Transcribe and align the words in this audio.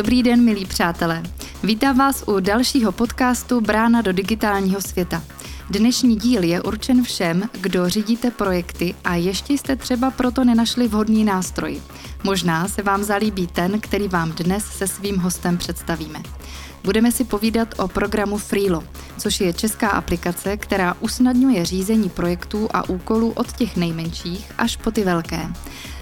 Dobrý 0.00 0.22
den, 0.22 0.44
milí 0.44 0.66
přátelé. 0.66 1.22
Vítám 1.62 1.98
vás 1.98 2.24
u 2.26 2.40
dalšího 2.40 2.92
podcastu 2.92 3.60
Brána 3.60 4.02
do 4.02 4.12
digitálního 4.12 4.80
světa. 4.80 5.22
Dnešní 5.70 6.16
díl 6.16 6.42
je 6.42 6.62
určen 6.62 7.02
všem, 7.02 7.42
kdo 7.60 7.88
řídíte 7.88 8.30
projekty 8.30 8.94
a 9.04 9.14
ještě 9.14 9.52
jste 9.52 9.76
třeba 9.76 10.10
proto 10.10 10.44
nenašli 10.44 10.88
vhodný 10.88 11.24
nástroj. 11.24 11.82
Možná 12.24 12.68
se 12.68 12.82
vám 12.82 13.04
zalíbí 13.04 13.46
ten, 13.46 13.80
který 13.80 14.08
vám 14.08 14.32
dnes 14.32 14.64
se 14.64 14.86
svým 14.88 15.18
hostem 15.18 15.58
představíme. 15.58 16.18
Budeme 16.84 17.12
si 17.12 17.24
povídat 17.24 17.74
o 17.78 17.88
programu 17.88 18.38
Freelo, 18.38 18.84
což 19.18 19.40
je 19.40 19.52
česká 19.52 19.88
aplikace, 19.88 20.56
která 20.56 20.94
usnadňuje 21.00 21.64
řízení 21.64 22.08
projektů 22.08 22.68
a 22.72 22.88
úkolů 22.88 23.32
od 23.36 23.52
těch 23.52 23.76
nejmenších 23.76 24.52
až 24.58 24.76
po 24.76 24.90
ty 24.90 25.04
velké. 25.04 25.48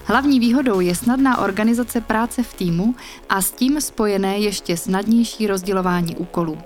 Hlavní 0.09 0.39
výhodou 0.39 0.79
je 0.79 0.95
snadná 0.95 1.37
organizace 1.37 2.01
práce 2.01 2.43
v 2.43 2.53
týmu 2.53 2.95
a 3.29 3.41
s 3.41 3.51
tím 3.51 3.81
spojené 3.81 4.37
ještě 4.37 4.77
snadnější 4.77 5.47
rozdělování 5.47 6.15
úkolů. 6.15 6.57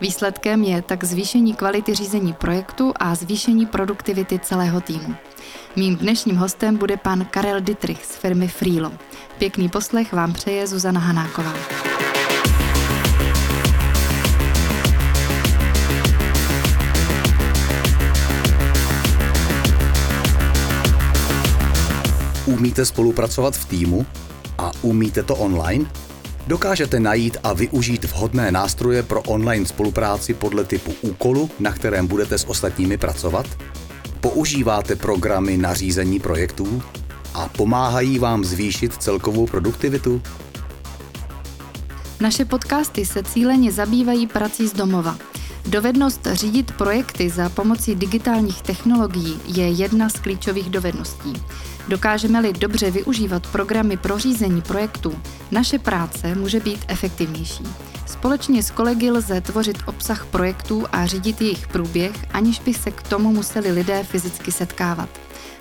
Výsledkem 0.00 0.62
je 0.62 0.82
tak 0.82 1.04
zvýšení 1.04 1.54
kvality 1.54 1.94
řízení 1.94 2.32
projektu 2.32 2.92
a 2.96 3.14
zvýšení 3.14 3.66
produktivity 3.66 4.38
celého 4.38 4.80
týmu. 4.80 5.14
Mým 5.76 5.96
dnešním 5.96 6.36
hostem 6.36 6.76
bude 6.76 6.96
pan 6.96 7.24
Karel 7.24 7.60
Dietrich 7.60 8.04
z 8.04 8.16
firmy 8.16 8.48
Freelo. 8.48 8.92
Pěkný 9.38 9.68
poslech 9.68 10.12
vám 10.12 10.32
přeje 10.32 10.66
Zuzana 10.66 11.00
Hanáková. 11.00 11.52
Umíte 22.46 22.84
spolupracovat 22.84 23.56
v 23.56 23.64
týmu? 23.64 24.06
A 24.58 24.72
umíte 24.82 25.22
to 25.22 25.36
online? 25.36 25.84
Dokážete 26.46 27.00
najít 27.00 27.36
a 27.42 27.52
využít 27.52 28.04
vhodné 28.04 28.52
nástroje 28.52 29.02
pro 29.02 29.22
online 29.22 29.66
spolupráci 29.66 30.34
podle 30.34 30.64
typu 30.64 30.94
úkolu, 31.00 31.50
na 31.60 31.72
kterém 31.72 32.06
budete 32.06 32.38
s 32.38 32.48
ostatními 32.48 32.98
pracovat? 32.98 33.46
Používáte 34.20 34.96
programy 34.96 35.56
na 35.56 35.74
řízení 35.74 36.20
projektů? 36.20 36.82
A 37.34 37.48
pomáhají 37.48 38.18
vám 38.18 38.44
zvýšit 38.44 38.94
celkovou 38.94 39.46
produktivitu? 39.46 40.22
Naše 42.20 42.44
podcasty 42.44 43.06
se 43.06 43.22
cíleně 43.22 43.72
zabývají 43.72 44.26
prací 44.26 44.68
z 44.68 44.72
domova. 44.72 45.18
Dovednost 45.66 46.28
řídit 46.32 46.72
projekty 46.72 47.30
za 47.30 47.48
pomocí 47.48 47.94
digitálních 47.94 48.62
technologií 48.62 49.40
je 49.46 49.68
jedna 49.68 50.08
z 50.08 50.12
klíčových 50.12 50.70
dovedností. 50.70 51.32
Dokážeme-li 51.88 52.52
dobře 52.52 52.90
využívat 52.90 53.46
programy 53.46 53.96
pro 53.96 54.18
řízení 54.18 54.62
projektů, 54.62 55.18
naše 55.50 55.78
práce 55.78 56.34
může 56.34 56.60
být 56.60 56.84
efektivnější. 56.88 57.64
Společně 58.06 58.62
s 58.62 58.70
kolegy 58.70 59.10
lze 59.10 59.40
tvořit 59.40 59.78
obsah 59.86 60.26
projektů 60.26 60.84
a 60.92 61.06
řídit 61.06 61.40
jejich 61.40 61.68
průběh, 61.68 62.16
aniž 62.32 62.60
by 62.60 62.74
se 62.74 62.90
k 62.90 63.02
tomu 63.02 63.32
museli 63.32 63.72
lidé 63.72 64.04
fyzicky 64.04 64.52
setkávat. 64.52 65.08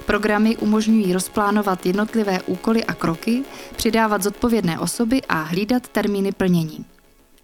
Programy 0.05 0.57
umožňují 0.57 1.13
rozplánovat 1.13 1.85
jednotlivé 1.85 2.41
úkoly 2.41 2.83
a 2.85 2.93
kroky, 2.93 3.43
přidávat 3.75 4.23
zodpovědné 4.23 4.79
osoby 4.79 5.21
a 5.29 5.41
hlídat 5.41 5.87
termíny 5.87 6.31
plnění. 6.31 6.85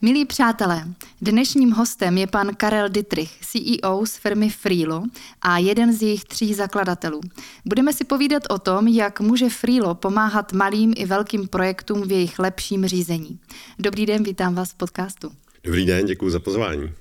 Milí 0.01 0.25
přátelé, 0.25 0.83
dnešním 1.21 1.71
hostem 1.71 2.17
je 2.17 2.27
pan 2.27 2.55
Karel 2.55 2.89
Dietrich, 2.89 3.31
CEO 3.41 4.05
z 4.05 4.15
firmy 4.17 4.49
Freelo 4.49 5.03
a 5.41 5.57
jeden 5.57 5.93
z 5.93 6.01
jejich 6.01 6.25
tří 6.25 6.53
zakladatelů. 6.53 7.21
Budeme 7.65 7.93
si 7.93 8.03
povídat 8.03 8.43
o 8.49 8.59
tom, 8.59 8.87
jak 8.87 9.19
může 9.19 9.49
Freelo 9.49 9.95
pomáhat 9.95 10.53
malým 10.53 10.93
i 10.97 11.05
velkým 11.05 11.47
projektům 11.47 12.01
v 12.01 12.11
jejich 12.11 12.39
lepším 12.39 12.85
řízení. 12.85 13.39
Dobrý 13.79 14.05
den, 14.05 14.23
vítám 14.23 14.55
vás 14.55 14.71
v 14.71 14.75
podcastu. 14.75 15.31
Dobrý 15.63 15.85
den, 15.85 16.05
děkuji 16.05 16.29
za 16.29 16.39
pozvání. 16.39 16.83
Uh, 16.83 16.91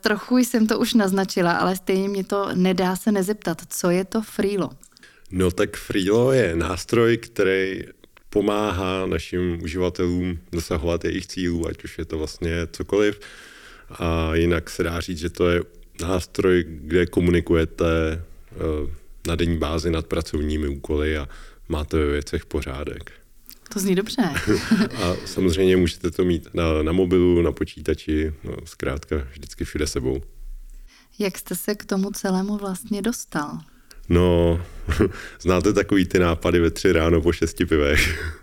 trochu 0.00 0.38
jsem 0.38 0.66
to 0.66 0.78
už 0.78 0.94
naznačila, 0.94 1.52
ale 1.52 1.76
stejně 1.76 2.08
mě 2.08 2.24
to 2.24 2.48
nedá 2.54 2.96
se 2.96 3.12
nezeptat. 3.12 3.62
Co 3.68 3.90
je 3.90 4.04
to 4.04 4.22
Freelo? 4.22 4.70
No 5.30 5.50
tak 5.50 5.76
Freelo 5.76 6.32
je 6.32 6.56
nástroj, 6.56 7.16
který 7.16 7.84
pomáhá 8.30 9.06
našim 9.06 9.62
uživatelům 9.62 10.38
dosahovat 10.52 11.04
jejich 11.04 11.26
cílů, 11.26 11.68
ať 11.68 11.84
už 11.84 11.98
je 11.98 12.04
to 12.04 12.18
vlastně 12.18 12.66
cokoliv. 12.72 13.20
A 13.90 14.34
jinak 14.34 14.70
se 14.70 14.82
dá 14.82 15.00
říct, 15.00 15.18
že 15.18 15.30
to 15.30 15.50
je 15.50 15.62
nástroj, 16.00 16.64
kde 16.68 17.06
komunikujete 17.06 17.86
eh, 18.12 18.56
na 19.26 19.34
denní 19.34 19.58
bázi 19.58 19.90
nad 19.90 20.06
pracovními 20.06 20.68
úkoly 20.68 21.16
a 21.16 21.28
máte 21.68 21.96
ve 21.96 22.06
věcech 22.06 22.46
pořádek. 22.46 23.12
To 23.72 23.78
zní 23.78 23.94
dobře. 23.94 24.22
a 25.02 25.16
samozřejmě 25.24 25.76
můžete 25.76 26.10
to 26.10 26.24
mít 26.24 26.48
na, 26.54 26.82
na 26.82 26.92
mobilu, 26.92 27.42
na 27.42 27.52
počítači, 27.52 28.34
no, 28.44 28.56
zkrátka 28.64 29.16
vždycky 29.16 29.64
všude 29.64 29.86
sebou. 29.86 30.22
Jak 31.18 31.38
jste 31.38 31.56
se 31.56 31.74
k 31.74 31.84
tomu 31.84 32.10
celému 32.10 32.56
vlastně 32.56 33.02
dostal? 33.02 33.58
No, 34.10 34.60
znáte 35.40 35.72
takový 35.72 36.06
ty 36.06 36.18
nápady 36.18 36.60
ve 36.60 36.70
tři 36.70 36.92
ráno 36.92 37.20
po 37.20 37.32
šesti 37.32 37.66
pivech? 37.66 38.34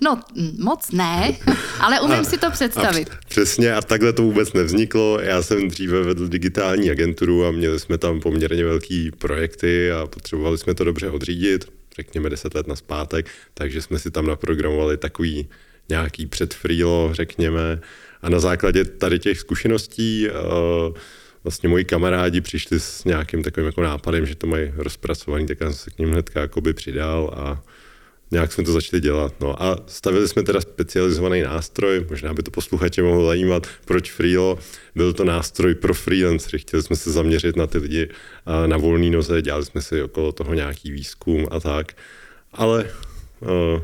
No, 0.00 0.20
moc 0.58 0.90
ne, 0.92 1.36
ale 1.80 2.00
umím 2.00 2.18
a, 2.20 2.24
si 2.24 2.38
to 2.38 2.50
představit. 2.50 3.10
A 3.10 3.18
přesně, 3.28 3.74
a 3.74 3.82
takhle 3.82 4.12
to 4.12 4.22
vůbec 4.22 4.52
nevzniklo. 4.52 5.20
Já 5.20 5.42
jsem 5.42 5.68
dříve 5.68 6.02
vedl 6.02 6.28
digitální 6.28 6.90
agenturu 6.90 7.46
a 7.46 7.50
měli 7.50 7.80
jsme 7.80 7.98
tam 7.98 8.20
poměrně 8.20 8.64
velký 8.64 9.10
projekty 9.10 9.92
a 9.92 10.06
potřebovali 10.06 10.58
jsme 10.58 10.74
to 10.74 10.84
dobře 10.84 11.10
odřídit, 11.10 11.64
řekněme 11.96 12.30
deset 12.30 12.54
let 12.54 12.66
na 12.66 12.76
zpátek, 12.76 13.26
takže 13.54 13.82
jsme 13.82 13.98
si 13.98 14.10
tam 14.10 14.26
naprogramovali 14.26 14.96
takový 14.96 15.48
nějaký 15.88 16.26
předfrýlo, 16.26 17.10
řekněme, 17.12 17.80
a 18.22 18.28
na 18.28 18.40
základě 18.40 18.84
tady 18.84 19.18
těch 19.18 19.38
zkušeností 19.38 20.28
uh, 20.28 20.96
vlastně 21.44 21.68
moji 21.68 21.84
kamarádi 21.84 22.40
přišli 22.40 22.80
s 22.80 23.04
nějakým 23.04 23.42
takovým 23.42 23.66
jako 23.66 23.82
nápadem, 23.82 24.26
že 24.26 24.34
to 24.34 24.46
mají 24.46 24.72
rozpracovaný, 24.76 25.46
tak 25.46 25.60
já 25.60 25.66
jsem 25.66 25.78
se 25.78 25.90
k 25.90 25.98
ním 25.98 26.10
hnedka 26.12 26.40
jakoby 26.40 26.74
přidal 26.74 27.34
a 27.36 27.62
nějak 28.30 28.52
jsme 28.52 28.64
to 28.64 28.72
začali 28.72 29.00
dělat. 29.00 29.34
No 29.40 29.62
a 29.62 29.78
stavili 29.86 30.28
jsme 30.28 30.42
teda 30.42 30.60
specializovaný 30.60 31.42
nástroj, 31.42 32.06
možná 32.10 32.34
by 32.34 32.42
to 32.42 32.50
posluchače 32.50 33.02
mohlo 33.02 33.26
zajímat, 33.26 33.66
proč 33.84 34.12
Freelo. 34.12 34.58
Byl 34.94 35.12
to 35.12 35.24
nástroj 35.24 35.74
pro 35.74 35.94
freelancery, 35.94 36.58
chtěli 36.58 36.82
jsme 36.82 36.96
se 36.96 37.12
zaměřit 37.12 37.56
na 37.56 37.66
ty 37.66 37.78
lidi 37.78 38.08
na 38.66 38.76
volné 38.76 39.10
noze, 39.10 39.42
dělali 39.42 39.64
jsme 39.64 39.82
si 39.82 40.02
okolo 40.02 40.32
toho 40.32 40.54
nějaký 40.54 40.90
výzkum 40.90 41.46
a 41.50 41.60
tak. 41.60 41.92
Ale 42.52 42.90
uh, 43.40 43.82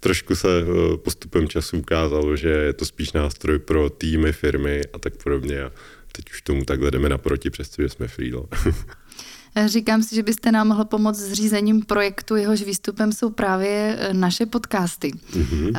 trošku 0.00 0.36
se 0.36 0.62
uh, 0.62 0.96
postupem 0.96 1.48
času 1.48 1.78
ukázalo, 1.78 2.36
že 2.36 2.48
je 2.48 2.72
to 2.72 2.84
spíš 2.84 3.12
nástroj 3.12 3.58
pro 3.58 3.90
týmy, 3.90 4.32
firmy 4.32 4.82
a 4.92 4.98
tak 4.98 5.22
podobně. 5.22 5.70
Teď 6.16 6.30
už 6.30 6.42
tomu 6.42 6.64
takhle 6.64 6.90
jdeme 6.90 7.08
naproti, 7.08 7.50
přestože 7.50 7.88
jsme 7.88 8.08
freelo. 8.08 8.48
Říkám 9.66 10.02
si, 10.02 10.14
že 10.14 10.22
byste 10.22 10.52
nám 10.52 10.68
mohl 10.68 10.84
pomoct 10.84 11.18
s 11.18 11.32
řízením 11.32 11.82
projektu, 11.82 12.36
jehož 12.36 12.62
výstupem 12.62 13.12
jsou 13.12 13.30
právě 13.30 13.96
e, 13.98 14.14
naše 14.14 14.46
podcasty. 14.46 15.12
Mm-hmm. 15.12 15.72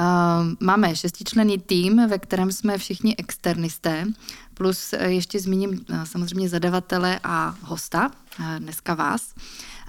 Máme 0.59 0.95
šestičlený 0.95 1.57
tým, 1.57 2.07
ve 2.09 2.19
kterém 2.19 2.51
jsme 2.51 2.77
všichni 2.77 3.15
externisté, 3.17 4.05
plus 4.53 4.93
e, 4.93 5.11
ještě 5.11 5.39
zmíním 5.39 5.85
samozřejmě 6.03 6.49
zadavatele 6.49 7.19
a 7.23 7.55
hosta, 7.61 8.11
dneska 8.59 8.93
vás. 8.93 9.33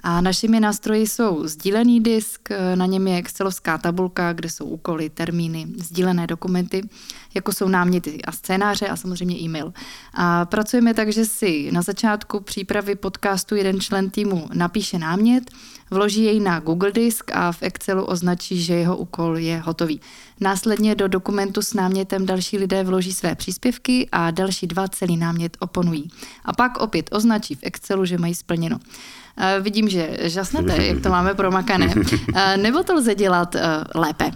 A 0.09 0.21
našimi 0.21 0.59
nástroji 0.59 1.07
jsou 1.07 1.47
sdílený 1.47 2.03
disk, 2.03 2.49
na 2.75 2.85
něm 2.85 3.07
je 3.07 3.17
excelovská 3.17 3.77
tabulka, 3.77 4.33
kde 4.33 4.49
jsou 4.49 4.65
úkoly, 4.65 5.09
termíny, 5.09 5.67
sdílené 5.77 6.27
dokumenty, 6.27 6.89
jako 7.33 7.51
jsou 7.53 7.67
náměty 7.67 8.21
a 8.21 8.31
scénáře 8.31 8.87
a 8.87 8.95
samozřejmě 8.95 9.35
e-mail. 9.39 9.73
A 10.13 10.45
pracujeme 10.45 10.93
tak, 10.93 11.11
že 11.11 11.25
si 11.25 11.71
na 11.71 11.81
začátku 11.81 12.39
přípravy 12.39 12.95
podcastu 12.95 13.55
jeden 13.55 13.81
člen 13.81 14.09
týmu 14.09 14.47
napíše 14.53 14.99
námět, 14.99 15.51
vloží 15.91 16.23
jej 16.23 16.39
na 16.39 16.59
Google 16.59 16.91
Disk 16.91 17.31
a 17.33 17.51
v 17.51 17.57
Excelu 17.61 18.03
označí, 18.03 18.61
že 18.61 18.73
jeho 18.73 18.97
úkol 18.97 19.37
je 19.37 19.59
hotový. 19.59 20.01
Následně 20.39 20.95
do 20.95 21.07
dokumentu 21.07 21.61
s 21.61 21.73
námětem 21.73 22.25
další 22.25 22.57
lidé 22.57 22.83
vloží 22.83 23.13
své 23.13 23.35
příspěvky 23.35 24.09
a 24.11 24.31
další 24.31 24.67
dva 24.67 24.87
celý 24.87 25.17
námět 25.17 25.57
oponují. 25.59 26.11
A 26.45 26.53
pak 26.53 26.77
opět 26.77 27.09
označí 27.11 27.55
v 27.55 27.63
Excelu, 27.63 28.05
že 28.05 28.17
mají 28.17 28.35
splněno. 28.35 28.79
Uh, 29.37 29.63
vidím, 29.63 29.89
že 29.89 30.17
žasnete, 30.21 30.85
jak 30.85 31.01
to 31.01 31.09
máme 31.09 31.33
promakané. 31.33 31.93
Uh, 31.95 32.57
nebo 32.57 32.83
to 32.83 32.93
lze 32.93 33.15
dělat 33.15 33.55
uh, 33.55 33.61
lépe? 34.01 34.31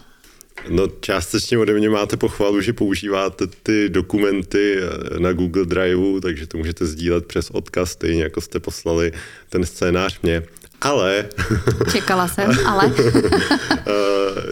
No 0.69 0.88
částečně 0.88 1.57
ode 1.57 1.74
mě 1.74 1.89
máte 1.89 2.18
pochvalu, 2.18 2.62
že 2.62 2.74
používáte 2.74 3.48
ty 3.48 3.89
dokumenty 3.89 4.77
na 5.19 5.33
Google 5.33 5.65
Drive, 5.65 6.21
takže 6.21 6.48
to 6.48 6.57
můžete 6.57 6.86
sdílet 6.86 7.25
přes 7.25 7.50
odkaz, 7.50 7.92
stejně 7.92 8.24
jako 8.24 8.42
jste 8.42 8.59
poslali 8.59 9.12
ten 9.50 9.65
scénář 9.65 10.19
mě. 10.21 10.44
Ale... 10.81 11.29
Čekala 11.91 12.27
jsem, 12.27 12.51
ale... 12.65 12.93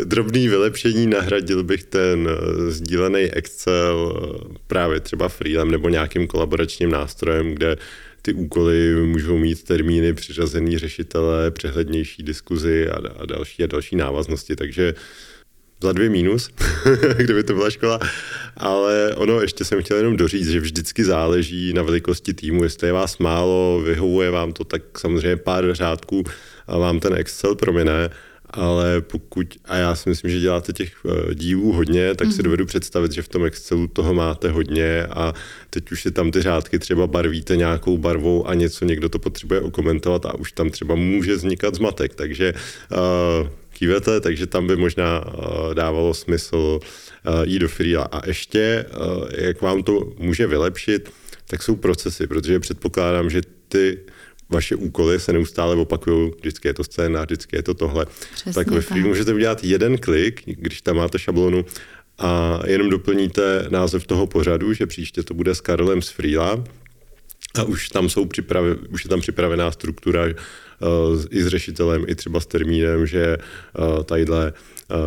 drobný 0.04 0.48
vylepšení 0.48 1.08
nahradil 1.08 1.64
bych 1.64 1.84
ten 1.84 2.30
sdílený 2.68 3.22
Excel 3.22 4.14
právě 4.68 5.00
třeba 5.00 5.30
freelem 5.30 5.72
nebo 5.72 5.90
nějakým 5.90 6.28
kolaboračním 6.28 6.92
nástrojem, 6.92 7.54
kde 7.54 7.78
ty 8.22 8.34
úkoly 8.34 8.96
můžou 8.96 9.38
mít 9.38 9.64
termíny, 9.64 10.14
přiřazený 10.14 10.78
řešitele, 10.78 11.52
přehlednější 11.52 12.24
diskuzi 12.24 12.90
a, 12.90 12.96
a 13.20 13.26
další 13.26 13.64
a 13.64 13.68
další 13.68 13.96
návaznosti, 13.96 14.56
takže 14.56 14.94
za 15.84 15.92
dvě 15.94 16.10
minus, 16.10 16.50
kdyby 17.18 17.44
to 17.44 17.54
byla 17.54 17.70
škola, 17.70 18.00
ale 18.58 19.16
ono 19.16 19.42
ještě 19.42 19.66
jsem 19.66 19.82
chtěl 19.82 19.98
jenom 19.98 20.18
doříct, 20.18 20.50
že 20.50 20.60
vždycky 20.60 21.04
záleží 21.04 21.74
na 21.74 21.84
velikosti 21.84 22.34
týmu, 22.34 22.64
jestli 22.64 22.88
je 22.88 22.94
vás 22.94 23.18
málo, 23.18 23.82
vyhovuje 23.86 24.32
vám 24.32 24.54
to, 24.54 24.64
tak 24.64 25.00
samozřejmě 25.00 25.38
pár 25.38 25.74
řádků 25.74 26.24
a 26.68 26.78
vám 26.78 27.00
ten 27.00 27.14
Excel 27.14 27.56
promine, 27.56 28.10
ale 28.50 29.02
pokud, 29.02 29.48
a 29.66 29.76
já 29.76 29.96
si 29.96 30.10
myslím, 30.10 30.32
že 30.32 30.40
děláte 30.40 30.74
těch 30.74 30.94
eh, 31.06 31.36
dílů 31.36 31.72
hodně, 31.72 32.16
tak 32.16 32.28
mm-hmm. 32.28 32.32
si 32.32 32.38
mhm. 32.38 32.44
dovedu 32.44 32.66
představit, 32.66 33.12
že 33.12 33.22
v 33.22 33.28
tom 33.28 33.46
Excelu 33.46 33.88
toho 33.88 34.14
máte 34.14 34.50
hodně 34.50 35.06
a 35.06 35.34
teď 35.70 35.92
už 35.92 36.02
si 36.02 36.12
tam 36.12 36.32
ty 36.32 36.42
řádky 36.42 36.80
třeba 36.80 37.08
barvíte 37.08 37.56
nějakou 37.56 37.98
barvou 37.98 38.48
a 38.48 38.54
něco 38.54 38.86
někdo 38.86 39.10
to 39.10 39.20
potřebuje 39.20 39.62
okomentovat 39.62 40.26
a 40.26 40.34
už 40.34 40.52
tam 40.52 40.70
třeba 40.70 40.96
může 40.96 41.36
vznikat 41.36 41.76
zmatek, 41.76 42.16
takže 42.16 42.54
uh, 42.92 43.48
kývete, 43.80 44.20
takže 44.20 44.48
tam 44.48 44.68
by 44.68 44.76
možná 44.76 45.24
uh, 45.24 45.74
dávalo 45.74 46.14
smysl 46.14 46.80
uh, 46.80 47.44
jít 47.44 47.60
do 47.60 47.68
freela. 47.68 48.04
A 48.04 48.28
ještě, 48.28 48.86
uh, 48.92 49.28
jak 49.32 49.62
vám 49.62 49.84
to 49.84 50.14
může 50.20 50.48
vylepšit, 50.48 51.12
tak 51.48 51.64
jsou 51.64 51.76
procesy, 51.76 52.28
protože 52.28 52.60
předpokládám, 52.60 53.30
že 53.30 53.42
ty 53.68 54.00
vaše 54.50 54.76
úkoly 54.76 55.20
se 55.20 55.34
neustále 55.34 55.76
opakují, 55.76 56.32
vždycky 56.40 56.68
je 56.68 56.74
to 56.74 56.84
scéna, 56.84 57.24
vždycky 57.24 57.56
je 57.56 57.64
to 57.64 57.74
tohle. 57.74 58.06
Přesně 58.34 58.54
tak 58.54 58.68
ve 58.68 58.82
Freelu 58.82 59.08
můžete 59.08 59.34
udělat 59.34 59.64
jeden 59.64 59.98
klik, 59.98 60.44
když 60.46 60.82
tam 60.82 60.96
máte 60.96 61.20
šablonu 61.20 61.66
a 62.18 62.60
jenom 62.68 62.90
doplníte 62.90 63.66
název 63.70 64.08
toho 64.08 64.28
pořadu, 64.28 64.74
že 64.74 64.88
příště 64.88 65.24
to 65.24 65.34
bude 65.34 65.56
s 65.56 65.62
Karlem 65.62 66.02
z 66.02 66.10
Freela 66.10 66.64
a 67.56 67.64
už 67.64 67.90
tam 67.90 68.10
jsou 68.10 68.26
připraven, 68.26 68.78
už 68.90 69.04
je 69.04 69.10
tam 69.10 69.22
připravená 69.22 69.72
struktura 69.72 70.26
i 71.32 71.44
s 71.44 71.48
řešitelem, 71.48 72.06
i 72.08 72.16
třeba 72.16 72.40
s 72.40 72.46
termínem, 72.46 73.08
že 73.08 73.38
uh, 73.38 74.04
tadyhle 74.04 74.54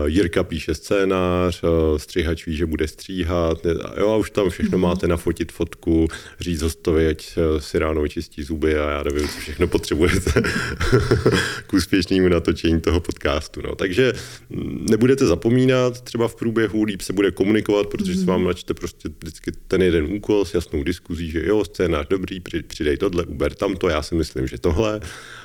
Uh, 0.00 0.06
Jirka 0.06 0.44
píše 0.44 0.74
scénář, 0.74 1.62
uh, 1.62 1.98
střihač 1.98 2.46
ví, 2.46 2.56
že 2.56 2.66
bude 2.66 2.88
stříhat, 2.88 3.58
jo, 3.96 4.10
a 4.10 4.16
už 4.16 4.30
tam 4.30 4.50
všechno 4.50 4.78
mm-hmm. 4.78 4.80
máte 4.80 5.08
nafotit 5.08 5.52
fotku, 5.52 6.08
říct 6.40 6.62
hostovi, 6.62 7.06
ať 7.06 7.38
si 7.58 7.78
ráno 7.78 8.02
vyčistí 8.02 8.42
zuby 8.42 8.78
a 8.78 8.90
já 8.90 9.02
nevím, 9.02 9.28
co 9.28 9.38
všechno 9.40 9.66
potřebujete 9.66 10.42
k 11.66 11.72
úspěšnému 11.72 12.28
natočení 12.28 12.80
toho 12.80 13.00
podcastu. 13.00 13.62
No. 13.62 13.74
Takže 13.74 14.12
mm, 14.50 14.86
nebudete 14.90 15.26
zapomínat, 15.26 16.00
třeba 16.00 16.28
v 16.28 16.34
průběhu 16.34 16.84
líp 16.84 17.00
se 17.00 17.12
bude 17.12 17.30
komunikovat, 17.30 17.86
protože 17.86 18.12
mm-hmm. 18.12 18.20
se 18.20 18.26
vám 18.26 18.44
načte 18.44 18.74
prostě 18.74 19.08
vždycky 19.18 19.52
ten 19.68 19.82
jeden 19.82 20.04
úkol 20.04 20.44
s 20.44 20.54
jasnou 20.54 20.82
diskuzí, 20.82 21.30
že 21.30 21.46
jo, 21.46 21.64
scénář 21.64 22.06
dobrý, 22.10 22.40
přidej 22.66 22.96
tohle, 22.96 23.24
uber 23.24 23.54
tamto, 23.54 23.88
já 23.88 24.02
si 24.02 24.14
myslím, 24.14 24.46
že 24.46 24.58
tohle. 24.58 25.00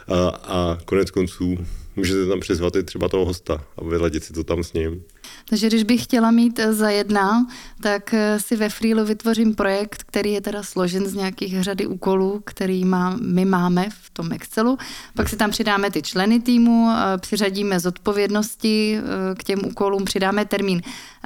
A, 0.07 0.16
a 0.29 0.77
konec 0.85 1.11
konců 1.11 1.57
můžete 1.95 2.25
tam 2.25 2.39
přizvat 2.39 2.75
i 2.75 2.83
třeba 2.83 3.09
toho 3.09 3.25
hosta 3.25 3.65
a 3.77 3.83
vyladit 3.83 4.23
si 4.23 4.33
to 4.33 4.43
tam 4.43 4.63
s 4.63 4.73
ním. 4.73 5.03
Takže 5.49 5.67
když 5.67 5.83
bych 5.83 6.03
chtěla 6.03 6.31
mít 6.31 6.59
eh, 6.59 6.73
za 6.73 6.89
jedna, 6.89 7.47
tak 7.81 8.13
eh, 8.13 8.39
si 8.39 8.55
ve 8.55 8.69
Freelu 8.69 9.05
vytvořím 9.05 9.55
projekt, 9.55 10.03
který 10.03 10.31
je 10.31 10.41
teda 10.41 10.63
složen 10.63 11.05
z 11.05 11.13
nějakých 11.13 11.63
řady 11.63 11.87
úkolů, 11.87 12.41
který 12.45 12.85
má, 12.85 13.17
my 13.21 13.45
máme 13.45 13.87
v 14.01 14.09
tom 14.09 14.31
Excelu. 14.31 14.77
Pak 15.15 15.29
si 15.29 15.37
tam 15.37 15.51
přidáme 15.51 15.91
ty 15.91 16.01
členy 16.01 16.39
týmu, 16.39 16.89
eh, 16.91 17.17
přiřadíme 17.17 17.79
zodpovědnosti 17.79 18.99
k 19.37 19.43
těm 19.43 19.65
úkolům, 19.65 20.05
přidáme 20.05 20.45
termín. 20.45 20.81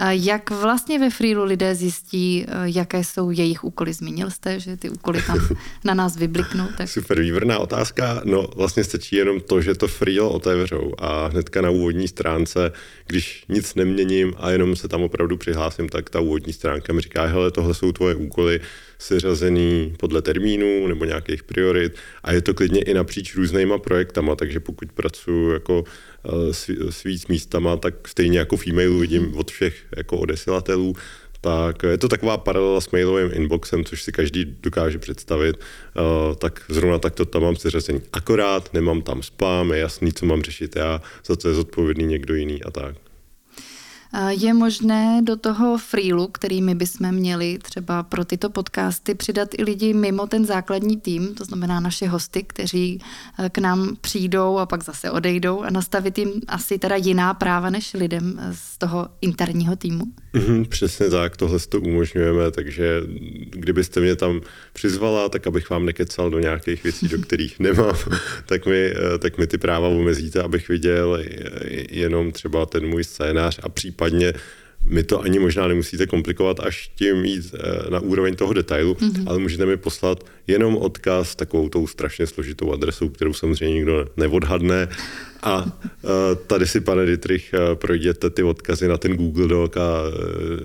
Jak 0.10 0.50
vlastně 0.50 1.00
ve 1.00 1.10
Freelu 1.10 1.44
lidé 1.44 1.76
zjistí, 1.76 2.46
jaké 2.64 3.04
jsou 3.04 3.32
jejich 3.32 3.64
úkoly? 3.64 3.94
Zmínil 3.94 4.30
jste, 4.30 4.60
že 4.60 4.78
ty 4.78 4.90
úkoly 4.90 5.22
tam 5.22 5.40
na 5.84 5.94
nás 5.94 6.16
vybliknou. 6.16 6.68
Tak... 6.78 6.90
Super, 6.90 7.22
výborná 7.22 7.60
otázka. 7.60 8.22
No 8.26 8.48
vlastně 8.56 8.84
stačí 8.84 9.16
jenom 9.16 9.42
to, 9.42 9.62
že 9.62 9.76
to 9.76 9.88
Freelo 9.88 10.30
otevřou 10.30 10.92
a 10.98 11.28
hnedka 11.28 11.62
na 11.62 11.70
úvodní 11.70 12.08
stránce, 12.08 12.72
když 13.08 13.46
nic 13.50 13.76
nemění 13.76 14.11
změním 14.12 14.34
a 14.38 14.52
jenom 14.52 14.76
se 14.76 14.88
tam 14.88 15.04
opravdu 15.04 15.38
přihlásím, 15.38 15.90
tak 15.90 16.10
ta 16.10 16.20
úvodní 16.20 16.54
stránka 16.54 16.94
mi 16.94 17.02
říká, 17.02 17.26
hele, 17.26 17.52
tohle 17.52 17.74
jsou 17.74 17.92
tvoje 17.92 18.16
úkoly 18.16 18.60
seřazený 19.00 19.94
podle 20.00 20.22
termínů 20.22 20.88
nebo 20.88 21.06
nějakých 21.06 21.44
priorit 21.44 21.96
a 22.24 22.32
je 22.32 22.42
to 22.42 22.54
klidně 22.54 22.82
i 22.82 22.94
napříč 22.94 23.36
různýma 23.36 23.78
projektama, 23.78 24.36
takže 24.36 24.60
pokud 24.60 24.92
pracuji 24.92 25.54
jako 25.54 25.84
eh, 26.26 26.54
s, 26.92 27.04
víc 27.04 27.28
místama, 27.28 27.78
tak 27.78 28.08
stejně 28.08 28.40
jako 28.40 28.58
v 28.58 28.68
e-mailu 28.68 29.00
vidím 29.00 29.38
od 29.38 29.52
všech 29.52 29.76
jako 29.98 30.18
odesilatelů, 30.18 30.96
tak 31.42 31.84
je 31.84 31.98
to 31.98 32.08
taková 32.08 32.38
paralela 32.38 32.82
s 32.82 32.92
mailovým 32.92 33.32
inboxem, 33.34 33.86
což 33.86 34.04
si 34.04 34.12
každý 34.12 34.46
dokáže 34.46 35.00
představit, 35.00 35.58
uh, 35.58 36.36
tak 36.36 36.62
zrovna 36.70 37.00
tak 37.00 37.16
to 37.16 37.26
tam 37.26 37.42
mám 37.42 37.56
seřazení. 37.56 38.02
Akorát 38.14 38.74
nemám 38.74 39.02
tam 39.02 39.24
spam, 39.24 39.72
je 39.72 39.80
jasný, 39.80 40.14
co 40.14 40.26
mám 40.26 40.42
řešit 40.42 40.76
já, 40.76 41.02
za 41.26 41.36
co 41.36 41.48
je 41.48 41.54
zodpovědný 41.54 42.06
někdo 42.06 42.36
jiný 42.36 42.64
a 42.64 42.72
tak. 42.72 43.01
Je 44.30 44.54
možné 44.54 45.22
do 45.24 45.36
toho 45.36 45.78
freelu, 45.78 46.28
který 46.28 46.62
my 46.62 46.76
bychom 46.76 47.12
měli 47.12 47.60
třeba 47.62 48.04
pro 48.04 48.26
tyto 48.26 48.50
podcasty, 48.50 49.16
přidat 49.16 49.50
i 49.58 49.64
lidi 49.64 49.94
mimo 49.94 50.28
ten 50.28 50.46
základní 50.46 50.98
tým, 50.98 51.36
to 51.36 51.46
znamená 51.46 51.80
naše 51.80 52.08
hosty, 52.08 52.44
kteří 52.44 53.02
eh, 53.40 53.50
k 53.50 53.58
nám 53.58 53.96
přijdou 54.02 54.58
a 54.58 54.66
pak 54.66 54.84
zase 54.84 55.12
odejdou 55.12 55.62
a 55.62 55.70
nastavit 55.70 56.18
jim 56.18 56.32
asi 56.48 56.80
teda 56.80 56.96
jiná 56.96 57.34
práva 57.34 57.70
než 57.70 57.94
lidem 57.94 58.40
z 58.52 58.78
toho 58.78 59.08
interního 59.22 59.76
týmu? 59.76 60.04
Mm, 60.34 60.66
přesně 60.66 61.10
tak, 61.10 61.38
tohle 61.38 61.60
to 61.60 61.82
umožňujeme, 61.82 62.52
takže 62.52 63.02
kdybyste 63.62 64.00
mě 64.00 64.16
tam 64.16 64.42
přizvala, 64.74 65.30
tak 65.30 65.48
abych 65.48 65.70
vám 65.70 65.86
nekecal 65.86 66.30
do 66.30 66.40
nějakých 66.40 66.84
věcí, 66.84 67.08
do 67.08 67.18
kterých 67.18 67.60
nemám, 67.60 67.96
tak 68.46 68.66
mi, 68.66 68.86
eh, 68.86 69.18
tak 69.18 69.38
mi 69.38 69.48
ty 69.48 69.58
práva 69.58 69.88
omezíte, 69.88 70.42
abych 70.42 70.70
viděl 70.70 71.24
jenom 71.90 72.32
třeba 72.32 72.66
ten 72.66 72.88
můj 72.88 73.04
scénář 73.04 73.60
a 73.64 73.70
případně 73.70 74.34
mi 74.86 75.04
to 75.04 75.22
ani 75.22 75.40
možná 75.40 75.68
nemusíte 75.68 76.08
komplikovat 76.08 76.60
až 76.60 76.92
tím 76.96 77.26
jít 77.26 77.56
eh, 77.56 77.90
na 77.90 78.00
úroveň 78.00 78.36
toho 78.36 78.54
detailu, 78.54 78.94
mm-hmm. 78.94 79.24
ale 79.28 79.40
můžete 79.40 79.66
mi 79.66 79.78
poslat 79.78 80.24
jenom 80.48 80.78
odkaz 80.78 81.36
takovou 81.36 81.70
tou 81.70 81.88
strašně 81.88 82.28
složitou 82.28 82.74
adresou, 82.74 83.10
kterou 83.10 83.34
samozřejmě 83.34 83.76
nikdo 83.76 84.08
neodhadne. 84.18 84.88
A 85.44 85.80
eh, 86.04 86.36
tady 86.48 86.68
si, 86.68 86.82
pane 86.82 87.06
Dietrich, 87.06 87.54
eh, 87.54 87.76
projděte 87.76 88.30
ty 88.30 88.44
odkazy 88.44 88.88
na 88.88 88.98
ten 88.98 89.14
Google 89.14 89.48
Doc 89.48 89.78
a 89.78 90.04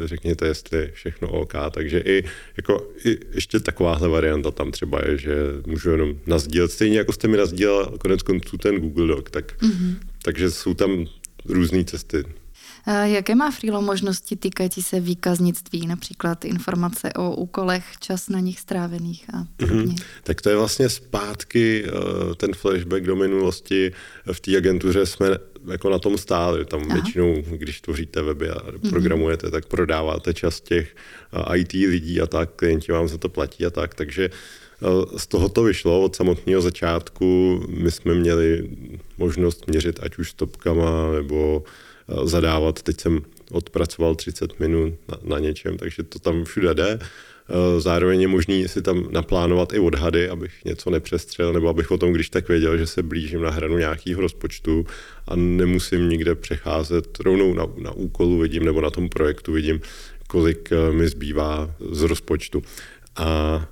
řekněte, 0.04 0.46
jestli 0.46 0.90
všechno 0.92 1.28
OK. 1.28 1.52
Takže 1.70 1.98
i, 1.98 2.24
jako, 2.56 2.90
i 3.04 3.18
ještě 3.34 3.60
takováhle 3.60 4.08
varianta 4.08 4.50
tam 4.50 4.70
třeba 4.70 5.00
je, 5.06 5.18
že 5.18 5.36
můžu 5.66 5.90
jenom 5.90 6.14
nazdílet. 6.26 6.70
Stejně 6.70 6.98
jako 6.98 7.12
jste 7.12 7.28
mi 7.28 7.36
nazdílel 7.36 7.86
konec 7.98 8.22
konců 8.22 8.58
ten 8.58 8.76
Google 8.80 9.06
Doc, 9.06 9.24
tak, 9.30 9.62
mm-hmm. 9.62 9.94
takže 10.22 10.50
jsou 10.50 10.74
tam 10.74 11.06
různé 11.48 11.84
cesty. 11.84 12.24
Eh, 12.88 13.08
jaké 13.08 13.34
má 13.34 13.50
Freelo 13.50 13.82
možnosti 13.82 14.36
týkající 14.36 14.82
se 14.82 15.00
výkaznictví, 15.00 15.86
například 15.86 16.44
informace 16.44 17.12
o 17.12 17.34
úkolech, 17.34 17.84
čas 18.00 18.28
na 18.28 18.40
nich 18.40 18.60
strávených 18.60 19.26
a 19.34 19.46
podobně? 19.56 19.82
Mm-hmm. 19.82 20.04
Tak 20.22 20.42
to 20.42 20.50
je 20.50 20.56
vlastně 20.56 20.88
zpátky 20.88 21.84
eh, 21.86 22.34
ten 22.34 22.54
flashback 22.54 23.04
do 23.04 23.16
minulosti. 23.16 23.92
V 24.32 24.40
té 24.40 24.56
agentuře 24.56 25.06
jsme 25.06 25.26
jako 25.70 25.90
na 25.90 25.98
tom 25.98 26.18
stáli. 26.18 26.64
Tam 26.64 26.80
Aha. 26.80 26.94
většinou, 26.94 27.42
když 27.50 27.80
tvoříte 27.80 28.22
weby 28.22 28.50
a 28.50 28.62
mhm. 28.70 28.90
programujete, 28.90 29.46
mm-hmm. 29.46 29.50
tak 29.50 29.66
prodáváte 29.66 30.34
čas 30.34 30.60
těch 30.60 30.96
eh, 31.32 31.58
IT 31.58 31.72
lidí 31.72 32.20
a 32.20 32.26
tak, 32.26 32.50
klienti 32.56 32.92
vám 32.92 33.08
za 33.08 33.18
to 33.18 33.28
platí 33.28 33.66
a 33.66 33.70
tak, 33.70 33.94
takže 33.94 34.30
z 35.16 35.26
toho 35.26 35.48
to 35.48 35.62
vyšlo 35.62 36.02
od 36.02 36.16
samotného 36.16 36.62
začátku. 36.62 37.60
My 37.68 37.90
jsme 37.90 38.14
měli 38.14 38.70
možnost 39.18 39.66
měřit 39.66 40.00
ať 40.02 40.18
už 40.18 40.30
stopkama 40.30 41.12
nebo 41.12 41.64
Eh, 41.64 41.95
zadávat. 42.24 42.82
Teď 42.82 43.00
jsem 43.00 43.20
odpracoval 43.50 44.14
30 44.14 44.60
minut 44.60 44.94
na, 45.08 45.18
na 45.24 45.38
něčem, 45.38 45.76
takže 45.76 46.02
to 46.02 46.18
tam 46.18 46.44
všude 46.44 46.74
jde. 46.74 46.98
Eh, 47.48 47.80
zároveň 47.80 48.20
je 48.20 48.28
možný 48.28 48.68
si 48.68 48.82
tam 48.82 49.08
naplánovat 49.10 49.72
i 49.72 49.78
odhady, 49.78 50.28
abych 50.28 50.64
něco 50.64 50.90
nepřestřel, 50.90 51.52
nebo 51.52 51.68
abych 51.68 51.90
o 51.90 51.98
tom, 51.98 52.12
když 52.12 52.30
tak 52.30 52.48
věděl, 52.48 52.78
že 52.78 52.86
se 52.86 53.02
blížím 53.02 53.42
na 53.42 53.50
hranu 53.50 53.78
nějakého 53.78 54.20
rozpočtu 54.20 54.86
a 55.28 55.36
nemusím 55.36 56.08
nikde 56.08 56.34
přecházet. 56.34 57.20
Rovnou 57.20 57.54
na, 57.54 57.66
na 57.78 57.90
úkolu 57.90 58.38
vidím, 58.38 58.64
nebo 58.64 58.80
na 58.80 58.90
tom 58.90 59.08
projektu 59.08 59.52
vidím, 59.52 59.80
kolik 60.28 60.72
eh, 60.72 60.92
mi 60.92 61.08
zbývá 61.08 61.74
z 61.90 62.02
rozpočtu. 62.02 62.62
A 63.16 63.68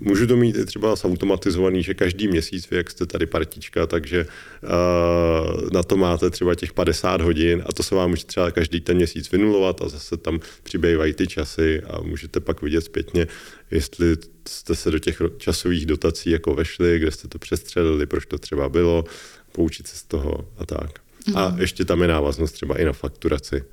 Můžu 0.00 0.26
to 0.26 0.36
mít 0.36 0.56
i 0.56 0.64
třeba 0.64 0.96
zautomatizovaný, 0.96 1.82
že 1.82 1.94
každý 1.94 2.28
měsíc, 2.28 2.70
vy 2.70 2.76
jak 2.76 2.90
jste 2.90 3.06
tady 3.06 3.26
partička, 3.26 3.86
takže 3.86 4.26
uh, 4.26 5.70
na 5.72 5.82
to 5.82 5.96
máte 5.96 6.30
třeba 6.30 6.54
těch 6.54 6.72
50 6.72 7.20
hodin 7.20 7.62
a 7.66 7.72
to 7.72 7.82
se 7.82 7.94
vám 7.94 8.10
může 8.10 8.24
třeba 8.24 8.50
každý 8.50 8.80
ten 8.80 8.96
měsíc 8.96 9.30
vynulovat 9.32 9.82
a 9.82 9.88
zase 9.88 10.16
tam 10.16 10.40
přibývají 10.62 11.12
ty 11.12 11.26
časy 11.26 11.82
a 11.82 12.00
můžete 12.02 12.40
pak 12.40 12.62
vidět 12.62 12.80
zpětně, 12.80 13.26
jestli 13.70 14.16
jste 14.48 14.74
se 14.74 14.90
do 14.90 14.98
těch 14.98 15.22
časových 15.36 15.86
dotací 15.86 16.30
jako 16.30 16.54
vešli, 16.54 16.98
kde 16.98 17.10
jste 17.10 17.28
to 17.28 17.38
přestřelili, 17.38 18.06
proč 18.06 18.26
to 18.26 18.38
třeba 18.38 18.68
bylo, 18.68 19.04
poučit 19.52 19.86
se 19.86 19.96
z 19.96 20.02
toho 20.02 20.48
a 20.58 20.66
tak. 20.66 20.90
Mm. 21.28 21.36
A 21.36 21.56
ještě 21.58 21.84
tam 21.84 22.02
je 22.02 22.08
návaznost 22.08 22.52
třeba 22.52 22.78
i 22.78 22.84
na 22.84 22.92
fakturaci, 22.92 23.64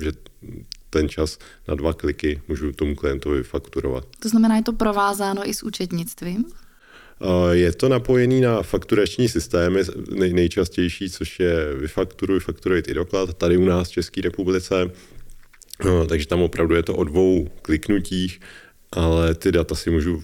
že 0.00 0.12
ten 0.90 1.08
čas 1.08 1.38
na 1.68 1.74
dva 1.74 1.92
kliky 1.92 2.42
můžu 2.48 2.72
tomu 2.72 2.94
klientovi 2.94 3.42
fakturovat. 3.42 4.06
To 4.20 4.28
znamená, 4.28 4.56
je 4.56 4.62
to 4.62 4.72
provázáno 4.72 5.48
i 5.48 5.54
s 5.54 5.62
účetnictvím? 5.62 6.44
Je 7.50 7.72
to 7.72 7.88
napojený 7.88 8.40
na 8.40 8.62
fakturační 8.62 9.28
systémy, 9.28 9.80
nej, 10.10 10.32
nejčastější, 10.32 11.10
což 11.10 11.40
je 11.40 11.74
vyfakturuj, 11.74 12.40
fakturuj 12.40 12.82
i 12.86 12.94
doklad, 12.94 13.34
tady 13.34 13.56
u 13.56 13.64
nás 13.64 13.88
v 13.88 13.92
České 13.92 14.20
republice. 14.20 14.90
No, 15.84 16.06
takže 16.06 16.26
tam 16.26 16.42
opravdu 16.42 16.74
je 16.74 16.82
to 16.82 16.94
o 16.94 17.04
dvou 17.04 17.48
kliknutích, 17.62 18.40
ale 18.92 19.34
ty 19.34 19.52
data 19.52 19.74
si 19.74 19.90
můžu 19.90 20.22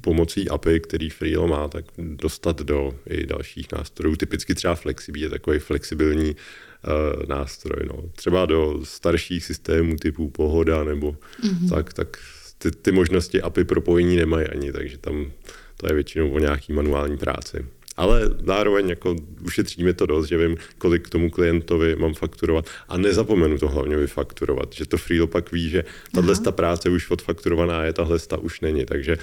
pomocí 0.00 0.48
API, 0.48 0.80
který 0.80 1.10
Freelo 1.10 1.48
má, 1.48 1.68
tak 1.68 1.84
dostat 1.98 2.62
do 2.62 2.94
i 3.06 3.26
dalších 3.26 3.66
nástrojů. 3.72 4.16
Typicky 4.16 4.54
třeba 4.54 4.74
Flexibí 4.74 5.20
je 5.20 5.30
takový 5.30 5.58
flexibilní 5.58 6.30
uh, 6.30 7.26
nástroj. 7.28 7.86
No. 7.86 8.04
Třeba 8.16 8.46
do 8.46 8.80
starších 8.84 9.44
systémů 9.44 9.96
typu 9.96 10.30
Pohoda 10.30 10.84
nebo 10.84 11.16
mm-hmm. 11.42 11.68
tak, 11.68 11.92
tak 11.92 12.16
ty, 12.58 12.70
ty 12.70 12.92
možnosti 12.92 13.42
API 13.42 13.64
propojení 13.64 14.16
nemají 14.16 14.46
ani, 14.46 14.72
takže 14.72 14.98
tam 14.98 15.32
to 15.76 15.86
je 15.86 15.94
většinou 15.94 16.30
o 16.30 16.38
nějaký 16.38 16.72
manuální 16.72 17.18
práci. 17.18 17.66
Ale 17.96 18.30
zároveň 18.44 18.88
jako 18.88 19.16
ušetříme 19.44 19.92
to 19.92 20.06
dost, 20.06 20.26
že 20.26 20.38
vím, 20.38 20.56
kolik 20.78 21.06
k 21.06 21.10
tomu 21.10 21.30
klientovi 21.30 21.96
mám 21.96 22.14
fakturovat 22.14 22.66
a 22.88 22.98
nezapomenu 22.98 23.58
to 23.58 23.68
hlavně 23.68 23.96
vyfakturovat, 23.96 24.72
že 24.72 24.86
to 24.86 24.98
Freelo 24.98 25.26
pak 25.26 25.52
ví, 25.52 25.68
že 25.68 25.84
tahle 26.14 26.36
ta 26.36 26.52
práce 26.52 26.90
už 26.90 27.10
odfakturovaná 27.10 27.84
je, 27.84 27.92
tahle 27.92 28.18
ta 28.18 28.36
už 28.36 28.60
není, 28.60 28.84
takže 28.84 29.16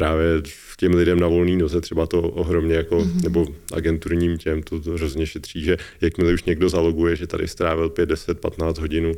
právě 0.00 0.42
těm 0.76 0.94
lidem 0.94 1.20
na 1.20 1.28
volný 1.28 1.56
noze 1.56 1.80
třeba 1.80 2.06
to 2.06 2.22
ohromně 2.22 2.74
jako, 2.74 2.98
mm-hmm. 2.98 3.22
nebo 3.22 3.46
agenturním 3.72 4.38
těm 4.38 4.62
to, 4.62 4.80
to 4.80 4.90
hrozně 4.90 5.26
šetří, 5.26 5.64
že 5.64 5.76
jakmile 6.00 6.32
už 6.32 6.44
někdo 6.44 6.68
zaloguje, 6.68 7.16
že 7.16 7.26
tady 7.26 7.48
strávil 7.48 7.88
5, 7.88 8.06
10, 8.06 8.40
15 8.40 8.78
hodin, 8.78 9.12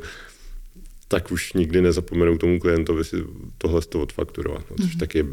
tak 1.07 1.31
už 1.31 1.53
nikdy 1.53 1.81
nezapomenou 1.81 2.37
tomu 2.37 2.59
klientovi 2.59 3.03
si 3.03 3.15
tohle 3.57 3.81
z 3.81 3.87
toho 3.87 4.03
odfakturovat, 4.03 4.63
no, 4.71 4.75
což 4.81 4.95
mm-hmm. 4.95 4.99
tak 4.99 5.15
je 5.15 5.25